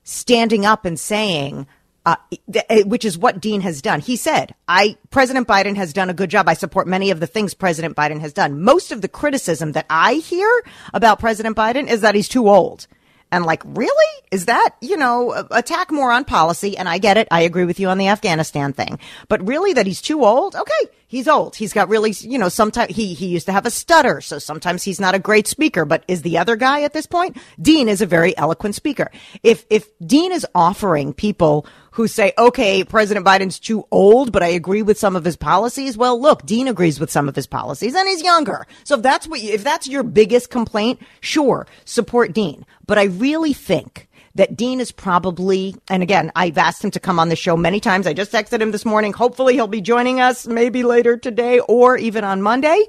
standing 0.03 0.67
up 0.67 0.85
and 0.85 0.99
saying, 0.99 1.69
uh, 2.05 2.17
th- 2.53 2.65
uh, 2.69 2.81
which 2.89 3.05
is 3.05 3.17
what 3.17 3.41
Dean 3.41 3.61
has 3.61 3.81
done. 3.81 4.01
He 4.01 4.17
said, 4.17 4.57
"I 4.67 4.97
President 5.11 5.47
Biden 5.47 5.77
has 5.77 5.93
done 5.93 6.11
a 6.11 6.15
good 6.15 6.29
job. 6.29 6.49
I 6.49 6.55
support 6.55 6.89
many 6.89 7.13
of 7.13 7.21
the 7.21 7.29
things 7.29 7.55
President 7.55 7.95
Biden 7.95 8.21
has 8.21 8.33
done. 8.33 8.61
Most 8.61 8.91
of 8.91 9.03
the 9.03 9.09
criticism 9.09 9.71
that 9.73 9.87
I 9.89 10.15
hear 10.15 10.51
about 10.93 11.21
President 11.21 11.57
Biden 11.57 11.89
is 11.89 12.01
that 12.01 12.17
he's 12.17 12.29
too 12.29 12.49
old." 12.49 12.89
And 13.31 13.45
like, 13.45 13.63
really? 13.65 14.23
Is 14.31 14.47
that, 14.47 14.77
you 14.81 14.97
know, 14.97 15.47
attack 15.51 15.91
more 15.91 16.13
on 16.13 16.25
policy? 16.25 16.77
And 16.77 16.89
I 16.89 16.99
get 16.99 17.17
it. 17.17 17.29
I 17.31 17.43
agree 17.43 17.65
with 17.65 17.81
you 17.81 17.89
on 17.89 17.99
the 17.99 18.09
Afghanistan 18.09 18.73
thing. 18.73 18.99
But 19.29 19.47
really 19.47 19.73
that 19.75 19.87
he's 19.87 20.01
too 20.01 20.25
old? 20.25 20.55
Okay. 20.55 20.93
He's 21.07 21.29
old. 21.29 21.57
He's 21.57 21.73
got 21.73 21.89
really, 21.89 22.13
you 22.21 22.39
know, 22.39 22.51
sometimes 22.51 22.95
he, 22.95 23.15
he 23.15 23.29
used 23.29 23.47
to 23.47 23.53
have 23.53 23.65
a 23.65 23.71
stutter. 23.71 24.21
So 24.21 24.39
sometimes 24.39 24.83
he's 24.83 25.01
not 25.01 25.15
a 25.15 25.19
great 25.19 25.47
speaker, 25.47 25.87
but 25.87 26.05
is 26.07 26.21
the 26.23 26.37
other 26.37 26.57
guy 26.57 26.83
at 26.83 26.93
this 26.93 27.07
point? 27.07 27.39
Dean 27.61 27.89
is 27.89 28.03
a 28.03 28.07
very 28.07 28.37
eloquent 28.37 28.75
speaker. 28.75 29.11
If, 29.43 29.65
if 29.71 29.89
Dean 30.01 30.33
is 30.33 30.47
offering 30.55 31.15
people 31.15 31.67
who 31.99 32.07
say, 32.07 32.33
okay, 32.39 32.85
President 32.85 33.27
Biden's 33.27 33.59
too 33.59 33.85
old, 33.91 34.31
but 34.31 34.41
I 34.41 34.47
agree 34.47 34.83
with 34.83 35.01
some 35.01 35.17
of 35.17 35.25
his 35.25 35.37
policies. 35.37 35.97
Well, 35.99 36.21
look, 36.21 36.47
Dean 36.47 36.69
agrees 36.69 37.01
with 37.01 37.11
some 37.11 37.29
of 37.29 37.35
his 37.35 37.49
policies 37.49 37.97
and 37.97 38.07
he's 38.07 38.23
younger. 38.23 38.69
So 38.85 38.95
if 38.95 39.03
that's 39.03 39.27
what, 39.27 39.41
you, 39.41 39.53
if 39.53 39.65
that's 39.65 39.89
your 39.89 40.05
biggest 40.05 40.49
complaint, 40.49 41.01
sure, 41.21 41.67
support 41.85 42.33
Dean. 42.33 42.65
But 42.87 42.99
I 42.99 43.07
really 43.07 43.53
think 43.53 44.09
that 44.37 44.57
Dean 44.57 44.79
is 44.79 44.93
probably, 44.93 45.75
and 45.91 46.05
again, 46.05 46.31
I've 46.37 46.57
asked 46.57 46.85
him 46.85 46.93
to 46.93 47.01
come 47.01 47.19
on 47.19 47.31
the 47.31 47.37
show 47.37 47.57
many 47.57 47.81
times. 47.81 48.07
I 48.07 48.13
just 48.13 48.31
texted 48.31 48.61
him 48.61 48.71
this 48.71 48.85
morning. 48.85 49.13
Hopefully 49.13 49.55
he'll 49.55 49.67
be 49.67 49.81
joining 49.81 50.21
us 50.21 50.47
maybe 50.47 50.85
later 50.85 51.17
today 51.17 51.59
or 51.59 51.99
even 51.99 52.23
on 52.23 52.43
Monday. 52.43 52.81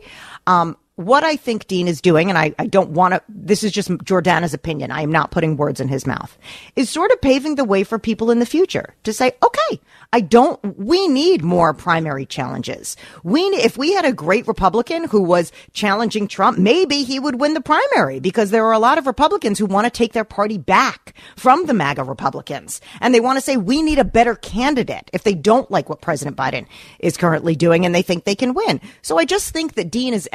Um, 0.45 0.77
what 0.99 1.23
I 1.23 1.37
think 1.37 1.67
Dean 1.67 1.87
is 1.87 2.01
doing, 2.01 2.27
and 2.27 2.37
I, 2.37 2.53
I 2.59 2.67
don't 2.67 2.89
want 2.89 3.13
to, 3.13 3.21
this 3.29 3.63
is 3.63 3.71
just 3.71 3.89
Jordana's 3.89 4.53
opinion. 4.53 4.91
I 4.91 5.01
am 5.01 5.11
not 5.11 5.31
putting 5.31 5.55
words 5.55 5.79
in 5.79 5.87
his 5.87 6.05
mouth, 6.05 6.37
is 6.75 6.89
sort 6.89 7.11
of 7.11 7.21
paving 7.21 7.55
the 7.55 7.63
way 7.63 7.85
for 7.85 7.97
people 7.97 8.31
in 8.31 8.39
the 8.39 8.45
future 8.45 8.95
to 9.03 9.13
say, 9.13 9.31
okay, 9.41 9.79
I 10.11 10.19
don't, 10.19 10.59
we 10.77 11.07
need 11.07 11.41
more 11.41 11.73
primary 11.73 12.25
challenges. 12.25 12.97
We, 13.23 13.39
if 13.43 13.77
we 13.77 13.93
had 13.93 14.03
a 14.03 14.11
great 14.11 14.45
Republican 14.45 15.05
who 15.05 15.23
was 15.23 15.53
challenging 15.71 16.27
Trump, 16.27 16.57
maybe 16.57 17.03
he 17.03 17.17
would 17.17 17.39
win 17.39 17.53
the 17.53 17.61
primary 17.61 18.19
because 18.19 18.49
there 18.49 18.65
are 18.65 18.73
a 18.73 18.79
lot 18.79 18.97
of 18.97 19.07
Republicans 19.07 19.57
who 19.57 19.67
want 19.67 19.85
to 19.85 19.91
take 19.91 20.11
their 20.11 20.25
party 20.25 20.57
back 20.57 21.13
from 21.37 21.65
the 21.65 21.73
MAGA 21.73 22.03
Republicans. 22.03 22.81
And 22.99 23.13
they 23.13 23.21
want 23.21 23.37
to 23.37 23.41
say, 23.41 23.55
we 23.55 23.81
need 23.81 23.99
a 23.99 24.03
better 24.03 24.35
candidate 24.35 25.09
if 25.13 25.23
they 25.23 25.33
don't 25.33 25.71
like 25.71 25.87
what 25.87 26.01
President 26.01 26.35
Biden 26.35 26.65
is 26.99 27.15
currently 27.15 27.55
doing 27.55 27.85
and 27.85 27.95
they 27.95 28.01
think 28.01 28.25
they 28.25 28.35
can 28.35 28.53
win. 28.53 28.81
So 29.01 29.17
I 29.17 29.23
just 29.23 29.53
think 29.53 29.75
that 29.75 29.91
Dean 29.91 30.13
is 30.13 30.27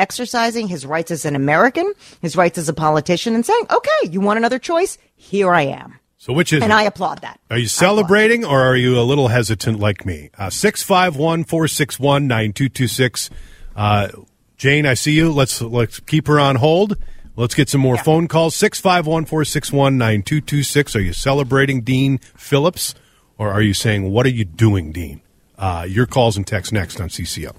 exercising 0.54 0.68
his 0.68 0.86
rights 0.86 1.10
as 1.10 1.24
an 1.24 1.36
American, 1.36 1.92
his 2.20 2.36
rights 2.36 2.58
as 2.58 2.68
a 2.68 2.74
politician 2.74 3.34
and 3.34 3.44
saying, 3.44 3.66
okay, 3.70 4.08
you 4.10 4.20
want 4.20 4.38
another 4.38 4.58
choice? 4.58 4.98
Here 5.16 5.52
I 5.52 5.62
am. 5.62 5.98
So, 6.18 6.32
which 6.32 6.52
is 6.52 6.62
And 6.62 6.72
I 6.72 6.84
applaud 6.84 7.20
that. 7.20 7.38
Are 7.50 7.58
you 7.58 7.66
celebrating 7.66 8.44
or 8.44 8.60
are 8.62 8.76
you 8.76 8.98
a 8.98 9.02
little 9.02 9.28
hesitant 9.28 9.78
like 9.78 10.06
me? 10.06 10.30
Uh, 10.38 10.48
651 10.48 11.44
461 11.44 12.26
9226. 12.26 13.30
Uh, 13.76 14.08
Jane, 14.56 14.86
I 14.86 14.94
see 14.94 15.12
you. 15.12 15.30
Let's 15.32 15.60
let's 15.60 16.00
keep 16.00 16.26
her 16.28 16.40
on 16.40 16.56
hold. 16.56 16.96
Let's 17.36 17.54
get 17.54 17.68
some 17.68 17.80
more 17.80 17.98
phone 17.98 18.28
calls. 18.28 18.54
651 18.56 19.26
461 19.26 19.98
9226. 19.98 20.96
Are 20.96 21.00
you 21.00 21.12
celebrating 21.12 21.82
Dean 21.82 22.18
Phillips 22.36 22.94
or 23.36 23.50
are 23.50 23.60
you 23.60 23.74
saying, 23.74 24.10
what 24.10 24.24
are 24.24 24.30
you 24.30 24.44
doing, 24.44 24.92
Dean? 24.92 25.20
Uh, 25.58 25.84
your 25.86 26.06
calls 26.06 26.36
and 26.36 26.46
text 26.46 26.72
next 26.72 27.00
on 27.00 27.08
CCO. 27.08 27.54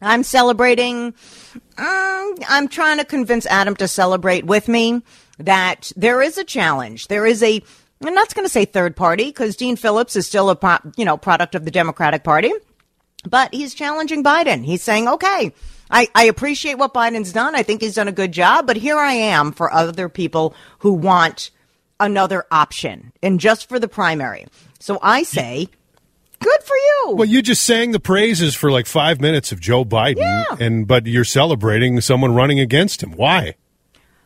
I'm 0.00 0.22
celebrating. 0.22 1.14
Um, 1.78 2.34
I'm 2.48 2.68
trying 2.68 2.98
to 2.98 3.04
convince 3.04 3.46
Adam 3.46 3.76
to 3.76 3.88
celebrate 3.88 4.44
with 4.44 4.68
me 4.68 5.02
that 5.38 5.92
there 5.96 6.22
is 6.22 6.38
a 6.38 6.44
challenge. 6.44 7.08
There 7.08 7.26
is 7.26 7.42
a. 7.42 7.62
I'm 8.02 8.14
not 8.14 8.34
going 8.34 8.46
to 8.46 8.52
say 8.52 8.64
third 8.64 8.96
party 8.96 9.26
because 9.26 9.56
Dean 9.56 9.76
Phillips 9.76 10.16
is 10.16 10.26
still 10.26 10.50
a 10.50 10.80
you 10.96 11.04
know 11.04 11.16
product 11.16 11.54
of 11.54 11.64
the 11.64 11.70
Democratic 11.70 12.24
Party, 12.24 12.52
but 13.28 13.52
he's 13.52 13.74
challenging 13.74 14.24
Biden. 14.24 14.64
He's 14.64 14.82
saying, 14.82 15.06
okay, 15.06 15.52
I, 15.90 16.08
I 16.14 16.24
appreciate 16.24 16.78
what 16.78 16.94
Biden's 16.94 17.32
done. 17.32 17.54
I 17.54 17.62
think 17.62 17.82
he's 17.82 17.96
done 17.96 18.08
a 18.08 18.12
good 18.12 18.32
job, 18.32 18.66
but 18.66 18.76
here 18.76 18.96
I 18.96 19.12
am 19.12 19.52
for 19.52 19.72
other 19.72 20.08
people 20.08 20.54
who 20.78 20.92
want 20.92 21.50
another 21.98 22.46
option 22.50 23.12
and 23.22 23.40
just 23.40 23.68
for 23.68 23.78
the 23.78 23.88
primary. 23.88 24.46
So 24.78 24.98
I 25.02 25.24
say, 25.24 25.68
good 26.40 26.62
for 26.62 26.74
you. 26.76 27.14
Well, 27.16 27.28
you 27.28 27.42
just 27.42 27.64
sang 27.64 27.92
the 27.92 28.00
praises 28.00 28.54
for 28.54 28.70
like 28.70 28.86
five 28.86 29.20
minutes 29.20 29.52
of 29.52 29.60
Joe 29.60 29.84
Biden, 29.84 30.16
Yeah. 30.18 30.56
and 30.58 30.86
but 30.86 31.06
you're 31.06 31.24
celebrating 31.24 32.00
someone 32.00 32.34
running 32.34 32.58
against 32.60 33.02
him. 33.02 33.12
Why? 33.12 33.54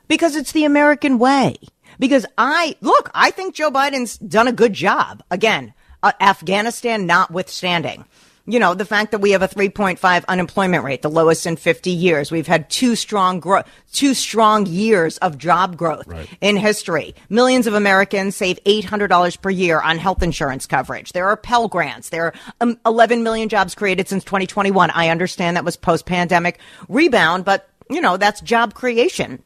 Because 0.08 0.36
it's 0.36 0.52
the 0.52 0.64
American 0.64 1.18
way. 1.18 1.56
Because 1.98 2.26
I, 2.36 2.76
look, 2.80 3.10
I 3.14 3.30
think 3.30 3.54
Joe 3.54 3.70
Biden's 3.70 4.18
done 4.18 4.48
a 4.48 4.52
good 4.52 4.72
job. 4.72 5.22
Again, 5.30 5.72
uh, 6.02 6.12
Afghanistan 6.20 7.06
notwithstanding. 7.06 8.04
You 8.46 8.58
know, 8.58 8.74
the 8.74 8.84
fact 8.84 9.12
that 9.12 9.20
we 9.20 9.30
have 9.30 9.40
a 9.40 9.48
3.5 9.48 10.24
unemployment 10.26 10.84
rate, 10.84 11.00
the 11.00 11.08
lowest 11.08 11.46
in 11.46 11.56
50 11.56 11.90
years. 11.90 12.30
We've 12.30 12.46
had 12.46 12.68
two 12.68 12.94
strong 12.94 13.40
gro- 13.40 13.62
two 13.90 14.12
strong 14.12 14.66
years 14.66 15.16
of 15.18 15.38
job 15.38 15.78
growth 15.78 16.06
in 16.42 16.56
history. 16.56 17.14
Millions 17.30 17.66
of 17.66 17.72
Americans 17.72 18.36
save 18.36 18.62
$800 18.64 19.40
per 19.40 19.48
year 19.48 19.80
on 19.80 19.96
health 19.96 20.22
insurance 20.22 20.66
coverage. 20.66 21.12
There 21.12 21.26
are 21.26 21.38
Pell 21.38 21.68
grants. 21.68 22.10
There 22.10 22.26
are 22.26 22.34
um, 22.60 22.78
11 22.84 23.22
million 23.22 23.48
jobs 23.48 23.74
created 23.74 24.08
since 24.08 24.24
2021. 24.24 24.90
I 24.90 25.08
understand 25.08 25.56
that 25.56 25.64
was 25.64 25.76
post-pandemic 25.76 26.58
rebound, 26.88 27.46
but 27.46 27.70
you 27.88 28.00
know, 28.00 28.18
that's 28.18 28.42
job 28.42 28.74
creation. 28.74 29.42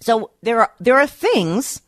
So 0.00 0.30
there 0.42 0.60
are 0.60 0.72
there 0.80 0.98
are 0.98 1.06
things 1.06 1.82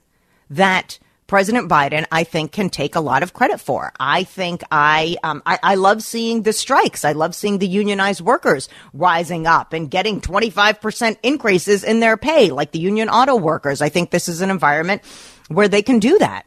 that 0.51 0.99
President 1.33 1.67
Biden, 1.67 2.05
I 2.13 2.25
think, 2.25 2.53
can 2.53 2.69
take 2.69 2.95
a 2.95 3.01
lot 3.01 3.23
of 3.23 3.33
credit 3.33 3.59
for. 3.59 3.91
I 3.99 4.25
think 4.25 4.63
I, 4.71 5.17
um, 5.25 5.43
I 5.47 5.59
I 5.63 5.75
love 5.77 6.03
seeing 6.03 6.43
the 6.43 6.53
strikes. 6.53 7.07
I 7.07 7.13
love 7.13 7.35
seeing 7.35 7.57
the 7.57 7.67
unionized 7.67 8.21
workers 8.21 8.69
rising 8.93 9.47
up 9.47 9.73
and 9.73 9.91
getting 9.91 10.21
25% 10.21 11.17
increases 11.23 11.85
in 11.85 12.01
their 12.01 12.19
pay, 12.19 12.51
like 12.51 12.73
the 12.73 12.81
union 12.81 13.09
auto 13.09 13.35
workers. 13.35 13.81
I 13.81 13.89
think 13.89 14.11
this 14.11 14.29
is 14.29 14.43
an 14.43 14.51
environment 14.51 15.01
where 15.49 15.69
they 15.69 15.81
can 15.81 16.01
do 16.01 16.19
that. 16.19 16.45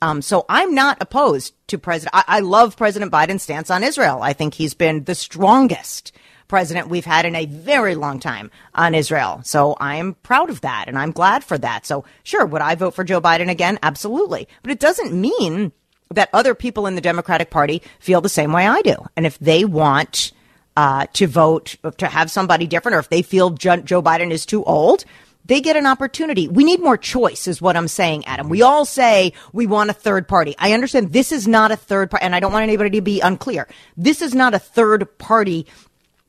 Um, 0.00 0.22
so 0.22 0.46
I'm 0.48 0.74
not 0.74 0.96
opposed 1.02 1.52
to 1.66 1.76
President. 1.76 2.14
I, 2.14 2.38
I 2.38 2.40
love 2.40 2.78
President 2.78 3.12
Biden's 3.12 3.42
stance 3.42 3.68
on 3.68 3.84
Israel. 3.84 4.22
I 4.22 4.32
think 4.32 4.54
he's 4.54 4.72
been 4.72 5.04
the 5.04 5.14
strongest 5.14 6.10
president 6.52 6.88
we've 6.88 7.06
had 7.06 7.24
in 7.24 7.34
a 7.34 7.46
very 7.46 7.94
long 7.94 8.20
time 8.20 8.50
on 8.74 8.94
Israel. 8.94 9.40
So 9.42 9.74
I'm 9.80 10.12
proud 10.16 10.50
of 10.50 10.60
that 10.60 10.84
and 10.86 10.98
I'm 10.98 11.10
glad 11.10 11.42
for 11.42 11.56
that. 11.56 11.86
So 11.86 12.04
sure, 12.24 12.44
would 12.44 12.60
I 12.60 12.74
vote 12.74 12.94
for 12.94 13.04
Joe 13.04 13.22
Biden 13.22 13.48
again? 13.48 13.78
Absolutely. 13.82 14.46
But 14.60 14.70
it 14.70 14.78
doesn't 14.78 15.18
mean 15.18 15.72
that 16.10 16.28
other 16.34 16.54
people 16.54 16.86
in 16.86 16.94
the 16.94 17.00
Democratic 17.00 17.48
Party 17.48 17.80
feel 18.00 18.20
the 18.20 18.28
same 18.28 18.52
way 18.52 18.66
I 18.66 18.82
do. 18.82 18.96
And 19.16 19.24
if 19.24 19.38
they 19.38 19.64
want 19.64 20.32
uh, 20.76 21.06
to 21.14 21.26
vote 21.26 21.76
to 21.96 22.06
have 22.06 22.30
somebody 22.30 22.66
different, 22.66 22.96
or 22.96 22.98
if 22.98 23.08
they 23.08 23.22
feel 23.22 23.48
Jo- 23.48 23.78
Joe 23.78 24.02
Biden 24.02 24.30
is 24.30 24.44
too 24.44 24.62
old, 24.64 25.06
they 25.46 25.62
get 25.62 25.76
an 25.76 25.86
opportunity. 25.86 26.48
We 26.48 26.64
need 26.64 26.80
more 26.80 26.98
choice, 26.98 27.48
is 27.48 27.62
what 27.62 27.78
I'm 27.78 27.88
saying, 27.88 28.26
Adam. 28.26 28.50
We 28.50 28.60
all 28.60 28.84
say 28.84 29.32
we 29.54 29.66
want 29.66 29.88
a 29.88 29.94
third 29.94 30.28
party. 30.28 30.54
I 30.58 30.72
understand 30.72 31.12
this 31.14 31.32
is 31.32 31.48
not 31.48 31.72
a 31.72 31.76
third 31.76 32.10
party, 32.10 32.26
and 32.26 32.34
I 32.34 32.40
don't 32.40 32.52
want 32.52 32.62
anybody 32.62 32.90
to 32.90 33.00
be 33.00 33.20
unclear. 33.20 33.66
This 33.96 34.20
is 34.20 34.34
not 34.34 34.52
a 34.52 34.58
third 34.58 35.18
party 35.18 35.66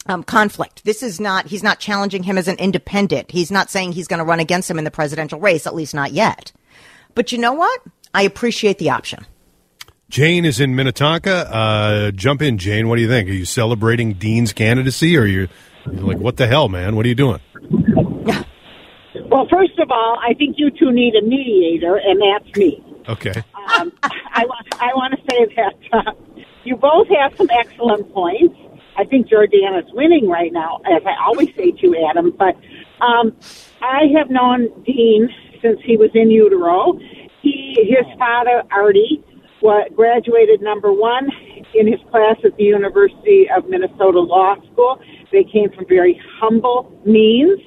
um, 0.07 0.23
conflict. 0.23 0.83
This 0.85 1.03
is 1.03 1.19
not, 1.19 1.47
he's 1.47 1.63
not 1.63 1.79
challenging 1.79 2.23
him 2.23 2.37
as 2.37 2.47
an 2.47 2.57
independent. 2.57 3.31
He's 3.31 3.51
not 3.51 3.69
saying 3.69 3.93
he's 3.93 4.07
going 4.07 4.19
to 4.19 4.25
run 4.25 4.39
against 4.39 4.69
him 4.69 4.77
in 4.77 4.83
the 4.83 4.91
presidential 4.91 5.39
race, 5.39 5.67
at 5.67 5.75
least 5.75 5.93
not 5.93 6.11
yet. 6.11 6.51
But 7.15 7.31
you 7.31 7.37
know 7.37 7.53
what? 7.53 7.81
I 8.13 8.23
appreciate 8.23 8.77
the 8.77 8.89
option. 8.89 9.25
Jane 10.09 10.45
is 10.45 10.59
in 10.59 10.75
Minnetonka. 10.75 11.51
Uh, 11.51 12.11
jump 12.11 12.41
in, 12.41 12.57
Jane. 12.57 12.87
What 12.87 12.97
do 12.97 13.01
you 13.01 13.07
think? 13.07 13.29
Are 13.29 13.33
you 13.33 13.45
celebrating 13.45 14.13
Dean's 14.13 14.53
candidacy, 14.53 15.17
or 15.17 15.21
are 15.21 15.25
you 15.25 15.47
you're 15.91 16.03
like, 16.03 16.19
what 16.19 16.37
the 16.37 16.47
hell, 16.47 16.69
man? 16.69 16.95
What 16.95 17.05
are 17.05 17.09
you 17.09 17.15
doing? 17.15 17.39
Well, 19.27 19.47
first 19.49 19.79
of 19.79 19.89
all, 19.89 20.19
I 20.21 20.33
think 20.33 20.57
you 20.59 20.69
two 20.69 20.91
need 20.91 21.15
a 21.15 21.21
mediator, 21.21 21.95
and 21.95 22.21
that's 22.21 22.55
me. 22.55 22.83
Okay. 23.07 23.43
Um, 23.79 23.91
I, 24.03 24.45
I 24.79 24.93
want 24.93 25.13
to 25.13 25.21
say 25.29 25.55
that 25.55 25.73
uh, 25.91 26.11
you 26.63 26.75
both 26.75 27.07
have 27.09 27.35
some 27.37 27.47
excellent 27.51 28.11
points. 28.13 28.55
I 28.97 29.05
think 29.05 29.27
Jordana's 29.27 29.91
winning 29.93 30.27
right 30.27 30.51
now, 30.51 30.81
as 30.85 31.01
I 31.05 31.15
always 31.25 31.49
say 31.55 31.71
to 31.71 32.07
Adam. 32.09 32.31
But 32.37 32.55
um, 33.01 33.35
I 33.81 34.03
have 34.17 34.29
known 34.29 34.69
Dean 34.83 35.29
since 35.61 35.79
he 35.83 35.97
was 35.97 36.11
in 36.13 36.29
utero. 36.29 36.99
He, 37.41 37.75
his 37.89 38.05
father, 38.17 38.63
Artie, 38.71 39.23
wa 39.61 39.83
graduated 39.95 40.61
number 40.61 40.93
one 40.93 41.29
in 41.73 41.87
his 41.87 41.99
class 42.11 42.35
at 42.43 42.55
the 42.57 42.63
University 42.63 43.47
of 43.55 43.67
Minnesota 43.69 44.19
Law 44.19 44.55
School. 44.71 44.99
They 45.31 45.43
came 45.43 45.71
from 45.71 45.85
very 45.87 46.21
humble 46.39 46.91
means, 47.05 47.59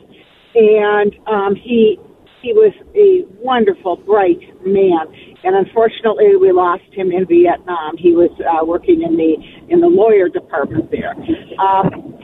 and 0.54 1.14
um, 1.26 1.54
he 1.56 1.98
he 2.42 2.52
was 2.52 2.72
a 2.94 3.24
wonderful, 3.42 3.96
bright 3.96 4.40
man. 4.64 5.06
And 5.42 5.56
unfortunately, 5.56 6.36
we 6.36 6.52
lost 6.52 6.84
him 6.92 7.10
in 7.10 7.26
Vietnam. 7.26 7.96
He 7.98 8.12
was 8.12 8.30
uh, 8.40 8.64
working 8.64 9.02
in 9.02 9.16
the 9.16 9.36
in 9.72 9.80
the 9.80 9.88
lawyer 9.88 10.28
department 10.28 10.90
there. 10.90 11.14
Um, 11.58 12.18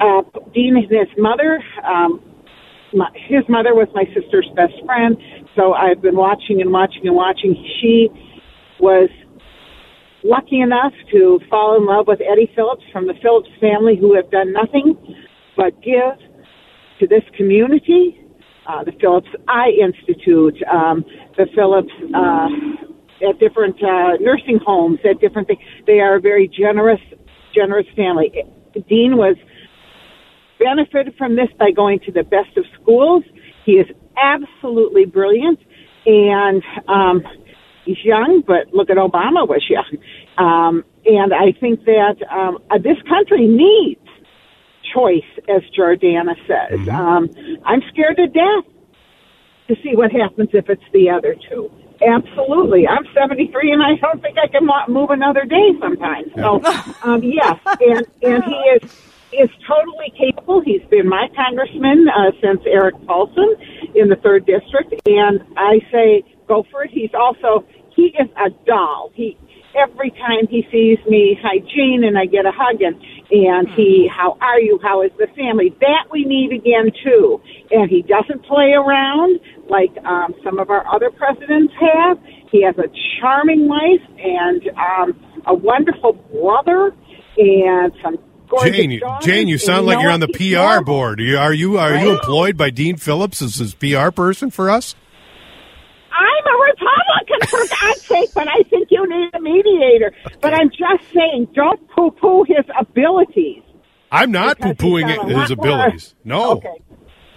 uh, 0.00 0.22
Dean 0.52 0.76
and 0.76 0.90
his 0.90 1.08
mother. 1.18 1.62
Um, 1.86 2.20
my, 2.92 3.10
his 3.14 3.42
mother 3.48 3.74
was 3.74 3.88
my 3.94 4.04
sister's 4.14 4.48
best 4.54 4.74
friend, 4.86 5.16
so 5.56 5.74
I've 5.74 6.00
been 6.00 6.16
watching 6.16 6.60
and 6.60 6.70
watching 6.70 7.06
and 7.06 7.16
watching. 7.16 7.54
She 7.80 8.08
was 8.78 9.10
lucky 10.22 10.60
enough 10.60 10.92
to 11.12 11.40
fall 11.50 11.76
in 11.76 11.86
love 11.86 12.06
with 12.06 12.20
Eddie 12.20 12.50
Phillips 12.54 12.84
from 12.92 13.06
the 13.06 13.14
Phillips 13.20 13.50
family, 13.60 13.96
who 13.98 14.14
have 14.14 14.30
done 14.30 14.52
nothing 14.52 14.94
but 15.56 15.74
give 15.82 16.18
to 17.00 17.06
this 17.06 17.22
community. 17.36 18.23
Uh, 18.66 18.82
the 18.82 18.92
Phillips 18.98 19.28
Eye 19.46 19.72
Institute, 19.78 20.56
um, 20.72 21.04
the 21.36 21.46
Phillips 21.54 21.92
uh, 22.14 22.48
at 23.28 23.38
different 23.38 23.76
uh, 23.82 24.16
nursing 24.20 24.58
homes, 24.64 24.98
at 25.04 25.20
different 25.20 25.48
things. 25.48 25.60
They 25.86 26.00
are 26.00 26.16
a 26.16 26.20
very 26.20 26.48
generous, 26.48 27.00
generous 27.54 27.86
family. 27.94 28.32
Dean 28.88 29.16
was 29.16 29.36
benefited 30.58 31.14
from 31.16 31.36
this 31.36 31.48
by 31.58 31.70
going 31.70 32.00
to 32.06 32.12
the 32.12 32.22
best 32.22 32.56
of 32.56 32.64
schools. 32.80 33.22
He 33.64 33.72
is 33.72 33.86
absolutely 34.16 35.04
brilliant, 35.04 35.58
and 36.06 36.62
um, 36.88 37.22
he's 37.84 38.02
young. 38.02 38.42
But 38.46 38.72
look 38.72 38.90
at 38.90 38.96
Obama 38.96 39.46
was 39.46 39.64
young, 39.68 39.98
um, 40.38 40.84
and 41.04 41.32
I 41.34 41.52
think 41.58 41.84
that 41.84 42.16
um, 42.30 42.58
uh, 42.70 42.78
this 42.78 42.96
country 43.08 43.46
needs 43.46 44.00
choice, 44.94 45.24
as 45.48 45.62
Jordana 45.76 46.34
says. 46.46 46.88
Um, 46.88 47.28
I'm 47.64 47.82
scared 47.90 48.16
to 48.16 48.26
death 48.26 48.64
to 49.68 49.74
see 49.82 49.96
what 49.96 50.12
happens 50.12 50.50
if 50.52 50.68
it's 50.68 50.84
the 50.92 51.10
other 51.10 51.34
two. 51.48 51.70
Absolutely. 52.06 52.86
I'm 52.86 53.06
73 53.14 53.72
and 53.72 53.82
I 53.82 53.94
don't 53.96 54.20
think 54.20 54.36
I 54.38 54.48
can 54.48 54.68
move 54.92 55.10
another 55.10 55.44
day 55.44 55.70
sometimes. 55.80 56.32
So, 56.34 56.60
um, 57.02 57.22
yes, 57.22 57.58
and, 57.80 58.06
and 58.22 58.44
he 58.44 58.54
is, 58.54 58.82
is 59.32 59.50
totally 59.66 60.12
capable. 60.16 60.60
He's 60.60 60.82
been 60.90 61.08
my 61.08 61.28
congressman, 61.34 62.06
uh, 62.08 62.32
since 62.42 62.60
Erik 62.66 62.96
Paulsen 63.06 63.54
in 63.94 64.08
the 64.08 64.16
third 64.16 64.46
district. 64.46 64.94
And 65.06 65.42
I 65.56 65.80
say, 65.90 66.24
go 66.46 66.64
for 66.70 66.84
it. 66.84 66.90
He's 66.90 67.14
also, 67.14 67.64
he 67.94 68.14
is 68.18 68.28
a 68.36 68.50
doll. 68.66 69.10
He, 69.14 69.38
every 69.76 70.10
time 70.10 70.46
he 70.48 70.66
sees 70.70 70.98
me, 71.08 71.38
hi 71.40 71.58
Jean, 71.58 72.04
and 72.04 72.16
I 72.18 72.26
get 72.26 72.46
a 72.46 72.52
hug 72.52 72.80
and, 72.80 72.96
and 73.30 73.68
he, 73.70 74.08
how 74.08 74.36
are 74.40 74.60
you? 74.60 74.78
How 74.82 75.02
is 75.02 75.10
the 75.18 75.26
family? 75.36 75.74
That 75.80 76.06
we 76.10 76.24
need 76.24 76.52
again 76.52 76.92
too. 77.02 77.40
And 77.70 77.90
he 77.90 78.02
doesn't 78.02 78.44
play 78.44 78.72
around 78.72 79.40
like 79.68 79.96
um, 80.04 80.34
some 80.44 80.58
of 80.58 80.70
our 80.70 80.86
other 80.94 81.10
presidents 81.10 81.72
have. 81.80 82.18
He 82.50 82.62
has 82.62 82.76
a 82.78 82.88
charming 83.20 83.68
wife 83.68 84.04
and 84.18 84.62
um, 84.76 85.42
a 85.46 85.54
wonderful 85.54 86.12
brother 86.12 86.94
and 87.36 87.92
some 88.02 88.16
gorgeous 88.48 88.76
Jane, 88.76 88.90
you, 88.90 89.00
daughters. 89.00 89.26
Jane, 89.26 89.48
you 89.48 89.54
And 89.54 89.62
sound 89.62 89.86
like 89.86 89.96
know 89.96 90.02
you're 90.02 90.12
on 90.12 90.20
the 90.20 90.28
PR 90.28 90.84
board. 90.84 91.20
Are 91.20 91.24
you 91.24 91.38
are 91.38 91.52
you, 91.52 91.78
are 91.78 91.96
you 91.96 92.12
employed 92.12 92.56
by 92.56 92.70
Dean 92.70 92.96
Phillips 92.96 93.42
as 93.42 93.56
his 93.56 93.74
PR 93.74 94.10
person 94.10 94.50
for 94.50 94.70
us? 94.70 94.94
I'm 96.16 96.46
a 96.46 96.62
Republican 96.62 97.48
for 97.48 97.76
God's 97.80 98.02
sake, 98.06 98.30
but 98.34 98.48
I 98.48 98.62
think 98.70 98.88
you 98.90 99.06
need 99.08 99.30
a 99.34 99.40
mediator. 99.40 100.12
But 100.40 100.54
I'm 100.54 100.70
just 100.70 101.12
saying, 101.12 101.48
don't 101.54 101.86
poo-poo 101.90 102.44
his 102.44 102.64
abilities. 102.78 103.62
I'm 104.12 104.30
not 104.30 104.58
poo 104.60 104.74
because 104.74 104.82
he's 104.84 104.92
pooing 104.92 105.26
his 105.28 105.50
lot 105.50 105.56
more- 105.58 105.66
abilities. 105.80 106.14
No. 106.24 106.52
Okay. 106.52 106.68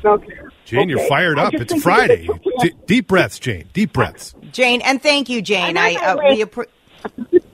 Okay. 0.05 0.33
Jane, 0.65 0.89
you're 0.89 1.07
fired 1.07 1.39
up. 1.39 1.53
It's 1.55 1.81
Friday. 1.81 2.27
D- 2.61 2.73
deep 2.85 3.07
breaths, 3.07 3.39
Jane. 3.39 3.67
Deep 3.73 3.93
breaths. 3.93 4.35
Jane, 4.51 4.81
and 4.81 5.01
thank 5.01 5.27
you, 5.29 5.41
Jane. 5.41 5.75
I'm 5.75 5.77
I 5.77 5.95
uh, 5.95 6.17
we 6.29 6.43
appre- 6.43 6.65
I'm 7.17 7.27
just 7.31 7.46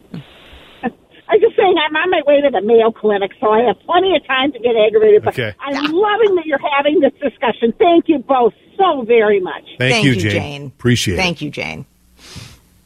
saying 1.63 1.77
I'm 1.77 1.95
on 1.95 2.09
my 2.11 2.21
way 2.27 2.41
to 2.41 2.49
the 2.49 2.61
Mayo 2.61 2.91
Clinic, 2.91 3.31
so 3.39 3.51
I 3.51 3.61
have 3.63 3.79
plenty 3.81 4.15
of 4.15 4.25
time 4.27 4.51
to 4.51 4.59
get 4.59 4.75
aggravated. 4.75 5.23
But 5.23 5.33
Okay. 5.33 5.55
I'm 5.59 5.91
loving 5.91 6.35
that 6.35 6.45
you're 6.45 6.59
having 6.75 6.99
this 6.99 7.13
discussion. 7.21 7.73
Thank 7.77 8.07
you 8.07 8.19
both 8.19 8.53
so 8.77 9.03
very 9.03 9.39
much. 9.39 9.63
Thank, 9.77 10.05
you, 10.05 10.15
Jane. 10.15 10.67
Appreciate 10.67 11.15
Thank 11.15 11.37
it. 11.37 11.39
Thank 11.39 11.41
you, 11.41 11.49
Jane. 11.51 11.85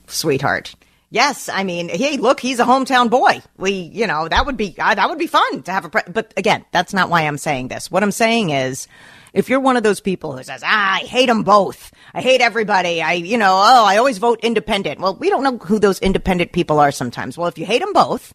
Sweetheart. 0.07 0.75
Yes, 1.09 1.47
I 1.47 1.63
mean, 1.63 1.87
hey, 1.87 2.17
look, 2.17 2.39
he's 2.41 2.59
a 2.59 2.65
hometown 2.65 3.09
boy. 3.09 3.41
We, 3.57 3.71
you 3.71 4.07
know, 4.07 4.27
that 4.27 4.45
would 4.45 4.57
be 4.57 4.75
uh, 4.77 4.93
that 4.93 5.09
would 5.09 5.17
be 5.17 5.27
fun 5.27 5.63
to 5.63 5.71
have 5.71 5.85
a. 5.85 5.89
Pre- 5.89 6.01
but 6.11 6.33
again, 6.35 6.65
that's 6.71 6.93
not 6.93 7.09
why 7.09 7.21
I'm 7.21 7.37
saying 7.37 7.69
this. 7.69 7.89
What 7.89 8.03
I'm 8.03 8.11
saying 8.11 8.49
is, 8.49 8.89
if 9.33 9.47
you're 9.49 9.61
one 9.61 9.77
of 9.77 9.83
those 9.83 10.01
people 10.01 10.35
who 10.35 10.43
says, 10.43 10.63
ah, 10.65 10.95
I 10.95 10.99
hate 10.99 11.27
them 11.27 11.43
both. 11.43 11.93
I 12.13 12.21
hate 12.21 12.41
everybody. 12.41 13.01
I, 13.01 13.13
you 13.13 13.37
know, 13.37 13.53
oh, 13.53 13.85
I 13.85 13.95
always 13.97 14.17
vote 14.17 14.41
independent. 14.43 14.99
Well, 14.99 15.15
we 15.15 15.29
don't 15.29 15.43
know 15.43 15.57
who 15.57 15.79
those 15.79 15.99
independent 15.99 16.51
people 16.51 16.77
are 16.79 16.91
sometimes. 16.91 17.37
Well, 17.37 17.47
if 17.47 17.57
you 17.57 17.65
hate 17.65 17.79
them 17.79 17.93
both, 17.93 18.33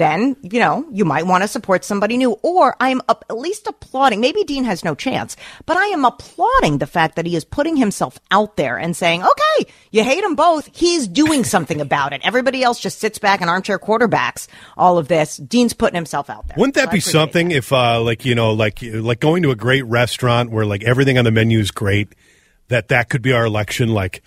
then 0.00 0.36
you 0.42 0.58
know 0.58 0.86
you 0.90 1.04
might 1.04 1.26
want 1.26 1.42
to 1.42 1.48
support 1.48 1.84
somebody 1.84 2.16
new. 2.16 2.32
Or 2.42 2.76
i'm 2.80 3.00
up, 3.08 3.24
at 3.28 3.38
least 3.38 3.66
applauding 3.66 4.20
maybe 4.20 4.44
dean 4.44 4.64
has 4.64 4.84
no 4.84 4.94
chance 4.94 5.36
but 5.66 5.76
i 5.76 5.86
am 5.86 6.04
applauding 6.04 6.78
the 6.78 6.86
fact 6.86 7.16
that 7.16 7.26
he 7.26 7.36
is 7.36 7.44
putting 7.44 7.76
himself 7.76 8.18
out 8.30 8.56
there 8.56 8.78
and 8.78 8.96
saying 8.96 9.22
okay 9.22 9.70
you 9.90 10.04
hate 10.04 10.22
them 10.22 10.36
both. 10.36 10.68
He's 10.72 11.08
doing 11.08 11.44
something 11.44 11.80
about 11.80 12.12
it. 12.12 12.20
Everybody 12.24 12.62
else 12.62 12.78
just 12.80 12.98
sits 12.98 13.18
back 13.18 13.40
and 13.40 13.50
armchair 13.50 13.78
quarterbacks 13.78 14.46
all 14.76 14.98
of 14.98 15.08
this. 15.08 15.36
Dean's 15.36 15.72
putting 15.72 15.96
himself 15.96 16.30
out 16.30 16.46
there. 16.48 16.56
Wouldn't 16.56 16.74
that 16.76 16.88
I 16.88 16.92
be 16.92 17.00
something 17.00 17.48
that. 17.48 17.56
if, 17.56 17.72
uh, 17.72 18.00
like 18.00 18.24
you 18.24 18.34
know, 18.34 18.52
like 18.52 18.78
like 18.82 19.20
going 19.20 19.42
to 19.42 19.50
a 19.50 19.56
great 19.56 19.82
restaurant 19.82 20.50
where 20.50 20.64
like 20.64 20.84
everything 20.84 21.18
on 21.18 21.24
the 21.24 21.30
menu 21.30 21.58
is 21.58 21.70
great, 21.70 22.14
that 22.68 22.88
that 22.88 23.08
could 23.08 23.22
be 23.22 23.32
our 23.32 23.44
election? 23.44 23.88
Like, 23.88 24.22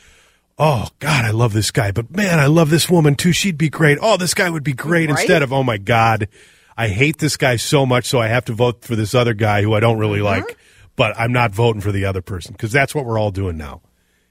oh 0.57 0.89
God, 0.99 1.25
I 1.25 1.31
love 1.31 1.53
this 1.53 1.71
guy, 1.71 1.91
but 1.91 2.15
man, 2.15 2.39
I 2.39 2.47
love 2.47 2.69
this 2.69 2.89
woman 2.89 3.15
too. 3.15 3.31
She'd 3.31 3.57
be 3.57 3.69
great. 3.69 3.97
Oh, 4.01 4.17
this 4.17 4.33
guy 4.33 4.49
would 4.49 4.63
be 4.63 4.73
great. 4.73 5.09
Right? 5.09 5.19
Instead 5.19 5.41
of 5.41 5.51
oh 5.53 5.63
my 5.63 5.77
God, 5.77 6.27
I 6.77 6.87
hate 6.87 7.17
this 7.19 7.37
guy 7.37 7.55
so 7.55 7.85
much, 7.85 8.05
so 8.05 8.19
I 8.19 8.27
have 8.27 8.45
to 8.45 8.53
vote 8.53 8.83
for 8.83 8.95
this 8.95 9.13
other 9.13 9.33
guy 9.33 9.61
who 9.61 9.73
I 9.73 9.79
don't 9.79 9.97
really 9.97 10.19
Mm-hmm. 10.19 10.45
like, 10.47 10.57
but 10.95 11.17
I'm 11.19 11.31
not 11.31 11.51
voting 11.51 11.81
for 11.81 11.91
the 11.91 12.05
other 12.05 12.21
person 12.21 12.53
because 12.53 12.71
that's 12.71 12.93
what 12.93 13.05
we're 13.05 13.19
all 13.19 13.31
doing 13.31 13.57
now. 13.57 13.81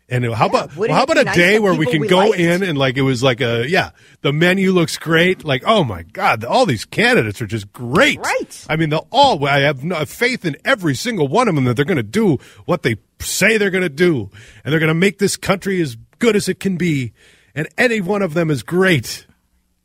And 0.09 0.27
how 0.35 0.47
about 0.47 0.77
well, 0.77 0.93
how 0.93 1.05
about 1.05 1.17
a 1.17 1.25
nice 1.25 1.37
day 1.37 1.59
where 1.59 1.73
we 1.73 1.87
can 1.87 2.03
we 2.03 2.07
go 2.09 2.19
liked? 2.19 2.39
in 2.39 2.63
and 2.63 2.77
like 2.77 2.99
it 2.99 3.03
was 3.03 3.23
like 3.23 3.41
a 3.41 3.67
yeah, 3.67 3.93
the 4.21 4.31
menu 4.31 4.73
looks 4.73 4.99
great. 4.99 5.43
Like 5.43 5.63
oh 5.65 5.85
my 5.85 6.03
god, 6.03 6.45
all 6.45 6.67
these 6.67 6.85
candidates 6.85 7.41
are 7.41 7.47
just 7.47 7.73
great. 7.73 8.19
Right. 8.19 8.67
I 8.69 8.77
mean, 8.77 8.91
they'll 8.91 9.07
all. 9.11 9.47
I 9.47 9.61
have 9.61 9.83
no 9.83 10.05
faith 10.05 10.45
in 10.45 10.57
every 10.67 10.95
single 10.97 11.29
one 11.29 11.49
of 11.49 11.55
them 11.55 11.65
that 11.65 11.77
they're 11.77 11.87
going 11.87 11.97
to 11.97 12.03
do 12.03 12.39
what 12.67 12.83
they 12.83 12.97
say 13.21 13.57
they're 13.57 13.71
going 13.71 13.83
to 13.85 13.89
do, 13.89 14.29
and 14.65 14.73
they're 14.73 14.81
going 14.81 14.89
to 14.89 14.95
make 14.95 15.19
this 15.19 15.39
country 15.39 15.81
as 15.81 15.97
good 16.23 16.37
as 16.37 16.49
it 16.49 16.61
can 16.61 16.77
be. 16.77 17.13
And 17.55 17.69
any 17.77 18.01
one 18.01 18.23
of 18.23 18.33
them 18.33 18.51
is 18.51 18.63
great. 18.63 19.27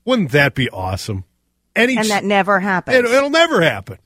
Wouldn't 0.05 0.31
that 0.31 0.55
be 0.55 0.69
awesome? 0.69 1.25
Any 1.75 1.97
and 1.97 2.09
that 2.09 2.23
never 2.23 2.59
happens 2.59 2.97
it, 2.97 3.05
it'll 3.05 3.29
never 3.29 3.61
happen. 3.61 3.97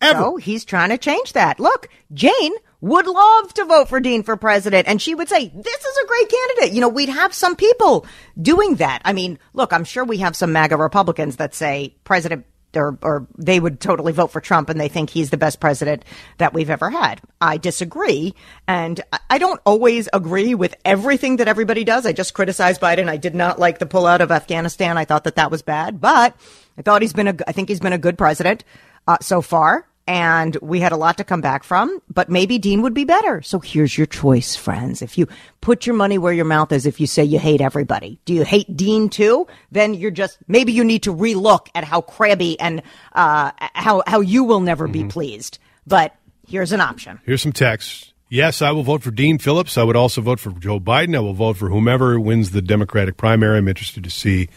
Ever. 0.00 0.18
So 0.18 0.36
he's 0.36 0.64
trying 0.64 0.90
to 0.90 0.98
change 0.98 1.34
that. 1.34 1.60
Look, 1.60 1.88
Jane 2.12 2.54
would 2.80 3.06
love 3.06 3.54
to 3.54 3.64
vote 3.64 3.88
for 3.88 4.00
Dean 4.00 4.22
for 4.22 4.36
president, 4.36 4.86
and 4.86 5.02
she 5.02 5.14
would 5.14 5.28
say, 5.28 5.48
This 5.48 5.84
is 5.84 5.98
a 6.04 6.06
great 6.06 6.28
candidate. 6.28 6.72
You 6.72 6.80
know, 6.80 6.88
we'd 6.88 7.08
have 7.08 7.34
some 7.34 7.56
people 7.56 8.06
doing 8.40 8.76
that. 8.76 9.02
I 9.04 9.12
mean, 9.12 9.38
look, 9.54 9.72
I'm 9.72 9.84
sure 9.84 10.04
we 10.04 10.18
have 10.18 10.36
some 10.36 10.52
MAGA 10.52 10.76
Republicans 10.76 11.36
that 11.36 11.54
say 11.54 11.94
President 12.04 12.46
or, 12.74 12.98
or 13.02 13.26
they 13.36 13.58
would 13.58 13.80
totally 13.80 14.12
vote 14.12 14.30
for 14.30 14.40
Trump 14.40 14.68
and 14.68 14.80
they 14.80 14.88
think 14.88 15.10
he's 15.10 15.30
the 15.30 15.36
best 15.36 15.60
president 15.60 16.04
that 16.38 16.52
we've 16.52 16.70
ever 16.70 16.90
had. 16.90 17.20
I 17.40 17.56
disagree. 17.56 18.34
And 18.66 19.00
I- 19.30 19.38
don't 19.38 19.60
always 19.64 20.08
agree 20.12 20.54
with 20.54 20.74
everything 20.84 21.36
that 21.36 21.48
everybody 21.48 21.84
does. 21.84 22.04
I 22.06 22.12
just 22.12 22.34
criticized 22.34 22.80
Biden. 22.80 23.08
I 23.08 23.16
did 23.16 23.34
not 23.34 23.58
like 23.58 23.78
the 23.78 23.86
pullout 23.86 24.20
of 24.20 24.32
Afghanistan. 24.32 24.98
I 24.98 25.04
thought 25.04 25.24
that 25.24 25.36
that 25.36 25.50
was 25.50 25.62
bad, 25.62 26.00
but 26.00 26.34
I 26.76 26.82
thought 26.82 27.02
he's 27.02 27.12
been 27.12 27.28
a, 27.28 27.36
I 27.46 27.52
think 27.52 27.68
he's 27.68 27.80
been 27.80 27.92
a 27.92 27.98
good 27.98 28.18
president 28.18 28.64
uh, 29.06 29.18
so 29.20 29.40
far. 29.40 29.86
And 30.08 30.56
we 30.62 30.80
had 30.80 30.92
a 30.92 30.96
lot 30.96 31.18
to 31.18 31.24
come 31.24 31.42
back 31.42 31.62
from, 31.62 32.00
but 32.08 32.30
maybe 32.30 32.58
Dean 32.58 32.80
would 32.80 32.94
be 32.94 33.04
better. 33.04 33.42
So 33.42 33.58
here's 33.58 33.98
your 33.98 34.06
choice, 34.06 34.56
friends. 34.56 35.02
If 35.02 35.18
you 35.18 35.28
put 35.60 35.84
your 35.84 35.94
money 35.94 36.16
where 36.16 36.32
your 36.32 36.46
mouth 36.46 36.72
is, 36.72 36.86
if 36.86 36.98
you 36.98 37.06
say 37.06 37.22
you 37.22 37.38
hate 37.38 37.60
everybody, 37.60 38.18
do 38.24 38.32
you 38.32 38.42
hate 38.42 38.74
Dean 38.74 39.10
too? 39.10 39.46
Then 39.70 39.92
you're 39.92 40.10
just, 40.10 40.38
maybe 40.48 40.72
you 40.72 40.82
need 40.82 41.02
to 41.02 41.14
relook 41.14 41.68
at 41.74 41.84
how 41.84 42.00
crabby 42.00 42.58
and, 42.58 42.80
uh, 43.12 43.50
how, 43.74 44.02
how 44.06 44.20
you 44.20 44.44
will 44.44 44.60
never 44.60 44.88
be 44.88 45.04
pleased. 45.04 45.58
But 45.86 46.14
here's 46.46 46.72
an 46.72 46.80
option. 46.80 47.20
Here's 47.26 47.42
some 47.42 47.52
text. 47.52 48.14
Yes, 48.30 48.62
I 48.62 48.72
will 48.72 48.84
vote 48.84 49.02
for 49.02 49.10
Dean 49.10 49.36
Phillips. 49.36 49.76
I 49.76 49.82
would 49.82 49.96
also 49.96 50.22
vote 50.22 50.40
for 50.40 50.52
Joe 50.52 50.80
Biden. 50.80 51.16
I 51.16 51.20
will 51.20 51.34
vote 51.34 51.58
for 51.58 51.68
whomever 51.68 52.18
wins 52.18 52.52
the 52.52 52.62
Democratic 52.62 53.18
primary. 53.18 53.58
I'm 53.58 53.68
interested 53.68 54.04
to 54.04 54.10
see 54.10 54.48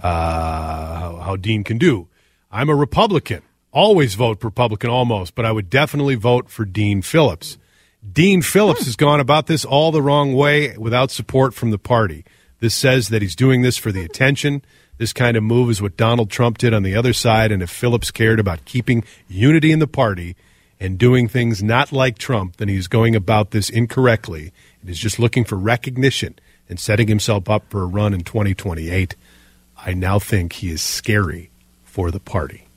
uh, 0.00 0.98
how, 0.98 1.16
how 1.22 1.36
Dean 1.36 1.62
can 1.62 1.76
do. 1.76 2.08
I'm 2.50 2.70
a 2.70 2.74
Republican. 2.74 3.42
Always 3.74 4.14
vote 4.14 4.44
Republican 4.44 4.88
almost, 4.88 5.34
but 5.34 5.44
I 5.44 5.50
would 5.50 5.68
definitely 5.68 6.14
vote 6.14 6.48
for 6.48 6.64
Dean 6.64 7.02
Phillips. 7.02 7.58
Dean 8.12 8.40
Phillips 8.40 8.82
hmm. 8.82 8.86
has 8.86 8.94
gone 8.94 9.18
about 9.18 9.48
this 9.48 9.64
all 9.64 9.90
the 9.90 10.00
wrong 10.00 10.32
way 10.32 10.76
without 10.78 11.10
support 11.10 11.54
from 11.54 11.72
the 11.72 11.78
party. 11.78 12.24
This 12.60 12.74
says 12.74 13.08
that 13.08 13.20
he's 13.20 13.34
doing 13.34 13.62
this 13.62 13.76
for 13.76 13.90
the 13.90 14.04
attention. 14.04 14.62
This 14.96 15.12
kind 15.12 15.36
of 15.36 15.42
move 15.42 15.70
is 15.70 15.82
what 15.82 15.96
Donald 15.96 16.30
Trump 16.30 16.58
did 16.58 16.72
on 16.72 16.84
the 16.84 16.94
other 16.94 17.12
side, 17.12 17.50
and 17.50 17.64
if 17.64 17.68
Phillips 17.68 18.12
cared 18.12 18.38
about 18.38 18.64
keeping 18.64 19.02
unity 19.26 19.72
in 19.72 19.80
the 19.80 19.88
party 19.88 20.36
and 20.78 20.96
doing 20.96 21.26
things 21.26 21.60
not 21.60 21.90
like 21.90 22.16
Trump, 22.16 22.58
then 22.58 22.68
he's 22.68 22.86
going 22.86 23.16
about 23.16 23.50
this 23.50 23.70
incorrectly 23.70 24.52
and 24.80 24.88
is 24.88 25.00
just 25.00 25.18
looking 25.18 25.44
for 25.44 25.56
recognition 25.56 26.38
and 26.68 26.78
setting 26.78 27.08
himself 27.08 27.50
up 27.50 27.64
for 27.70 27.82
a 27.82 27.86
run 27.86 28.14
in 28.14 28.20
2028. 28.20 29.16
I 29.76 29.94
now 29.94 30.20
think 30.20 30.52
he 30.52 30.70
is 30.70 30.80
scary 30.80 31.50
for 31.82 32.12
the 32.12 32.20
party. 32.20 32.68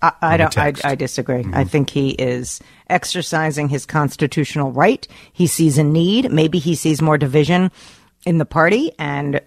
I, 0.00 0.12
I 0.22 0.36
don't. 0.36 0.56
I. 0.56 0.72
I 0.84 0.94
disagree. 0.94 1.44
I 1.52 1.64
think 1.64 1.90
he 1.90 2.10
is 2.10 2.60
exercising 2.88 3.68
his 3.68 3.86
constitutional 3.86 4.72
right. 4.72 5.06
He 5.32 5.46
sees 5.46 5.78
a 5.78 5.84
need. 5.84 6.30
Maybe 6.32 6.58
he 6.58 6.74
sees 6.74 7.02
more 7.02 7.18
division 7.18 7.70
in 8.24 8.38
the 8.38 8.44
party, 8.44 8.92
and 8.98 9.40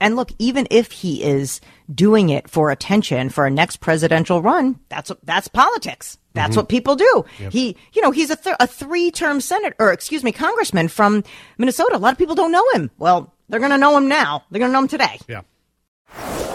and 0.00 0.16
look, 0.16 0.30
even 0.38 0.66
if 0.70 0.92
he 0.92 1.22
is 1.22 1.60
doing 1.92 2.28
it 2.28 2.48
for 2.50 2.70
attention 2.70 3.30
for 3.30 3.46
a 3.46 3.50
next 3.50 3.78
presidential 3.78 4.42
run, 4.42 4.78
that's 4.88 5.10
that's 5.24 5.48
politics. 5.48 6.18
That's 6.32 6.56
what 6.56 6.68
people 6.68 6.94
do. 6.94 7.24
He, 7.50 7.76
you 7.92 8.02
know, 8.02 8.12
he's 8.12 8.30
a, 8.30 8.36
th- 8.36 8.54
a 8.60 8.66
three-term 8.68 9.40
senator, 9.40 9.74
or 9.80 9.92
excuse 9.92 10.22
me, 10.22 10.30
congressman 10.30 10.86
from 10.86 11.24
Minnesota. 11.58 11.96
A 11.96 11.98
lot 11.98 12.12
of 12.12 12.18
people 12.18 12.36
don't 12.36 12.52
know 12.52 12.64
him. 12.72 12.88
Well, 12.98 13.34
they're 13.48 13.58
going 13.58 13.72
to 13.72 13.78
know 13.78 13.96
him 13.96 14.06
now. 14.06 14.44
They're 14.48 14.60
going 14.60 14.68
to 14.68 14.72
know 14.72 14.82
him 14.82 14.86
today. 14.88 15.18
Yeah. 15.28 15.40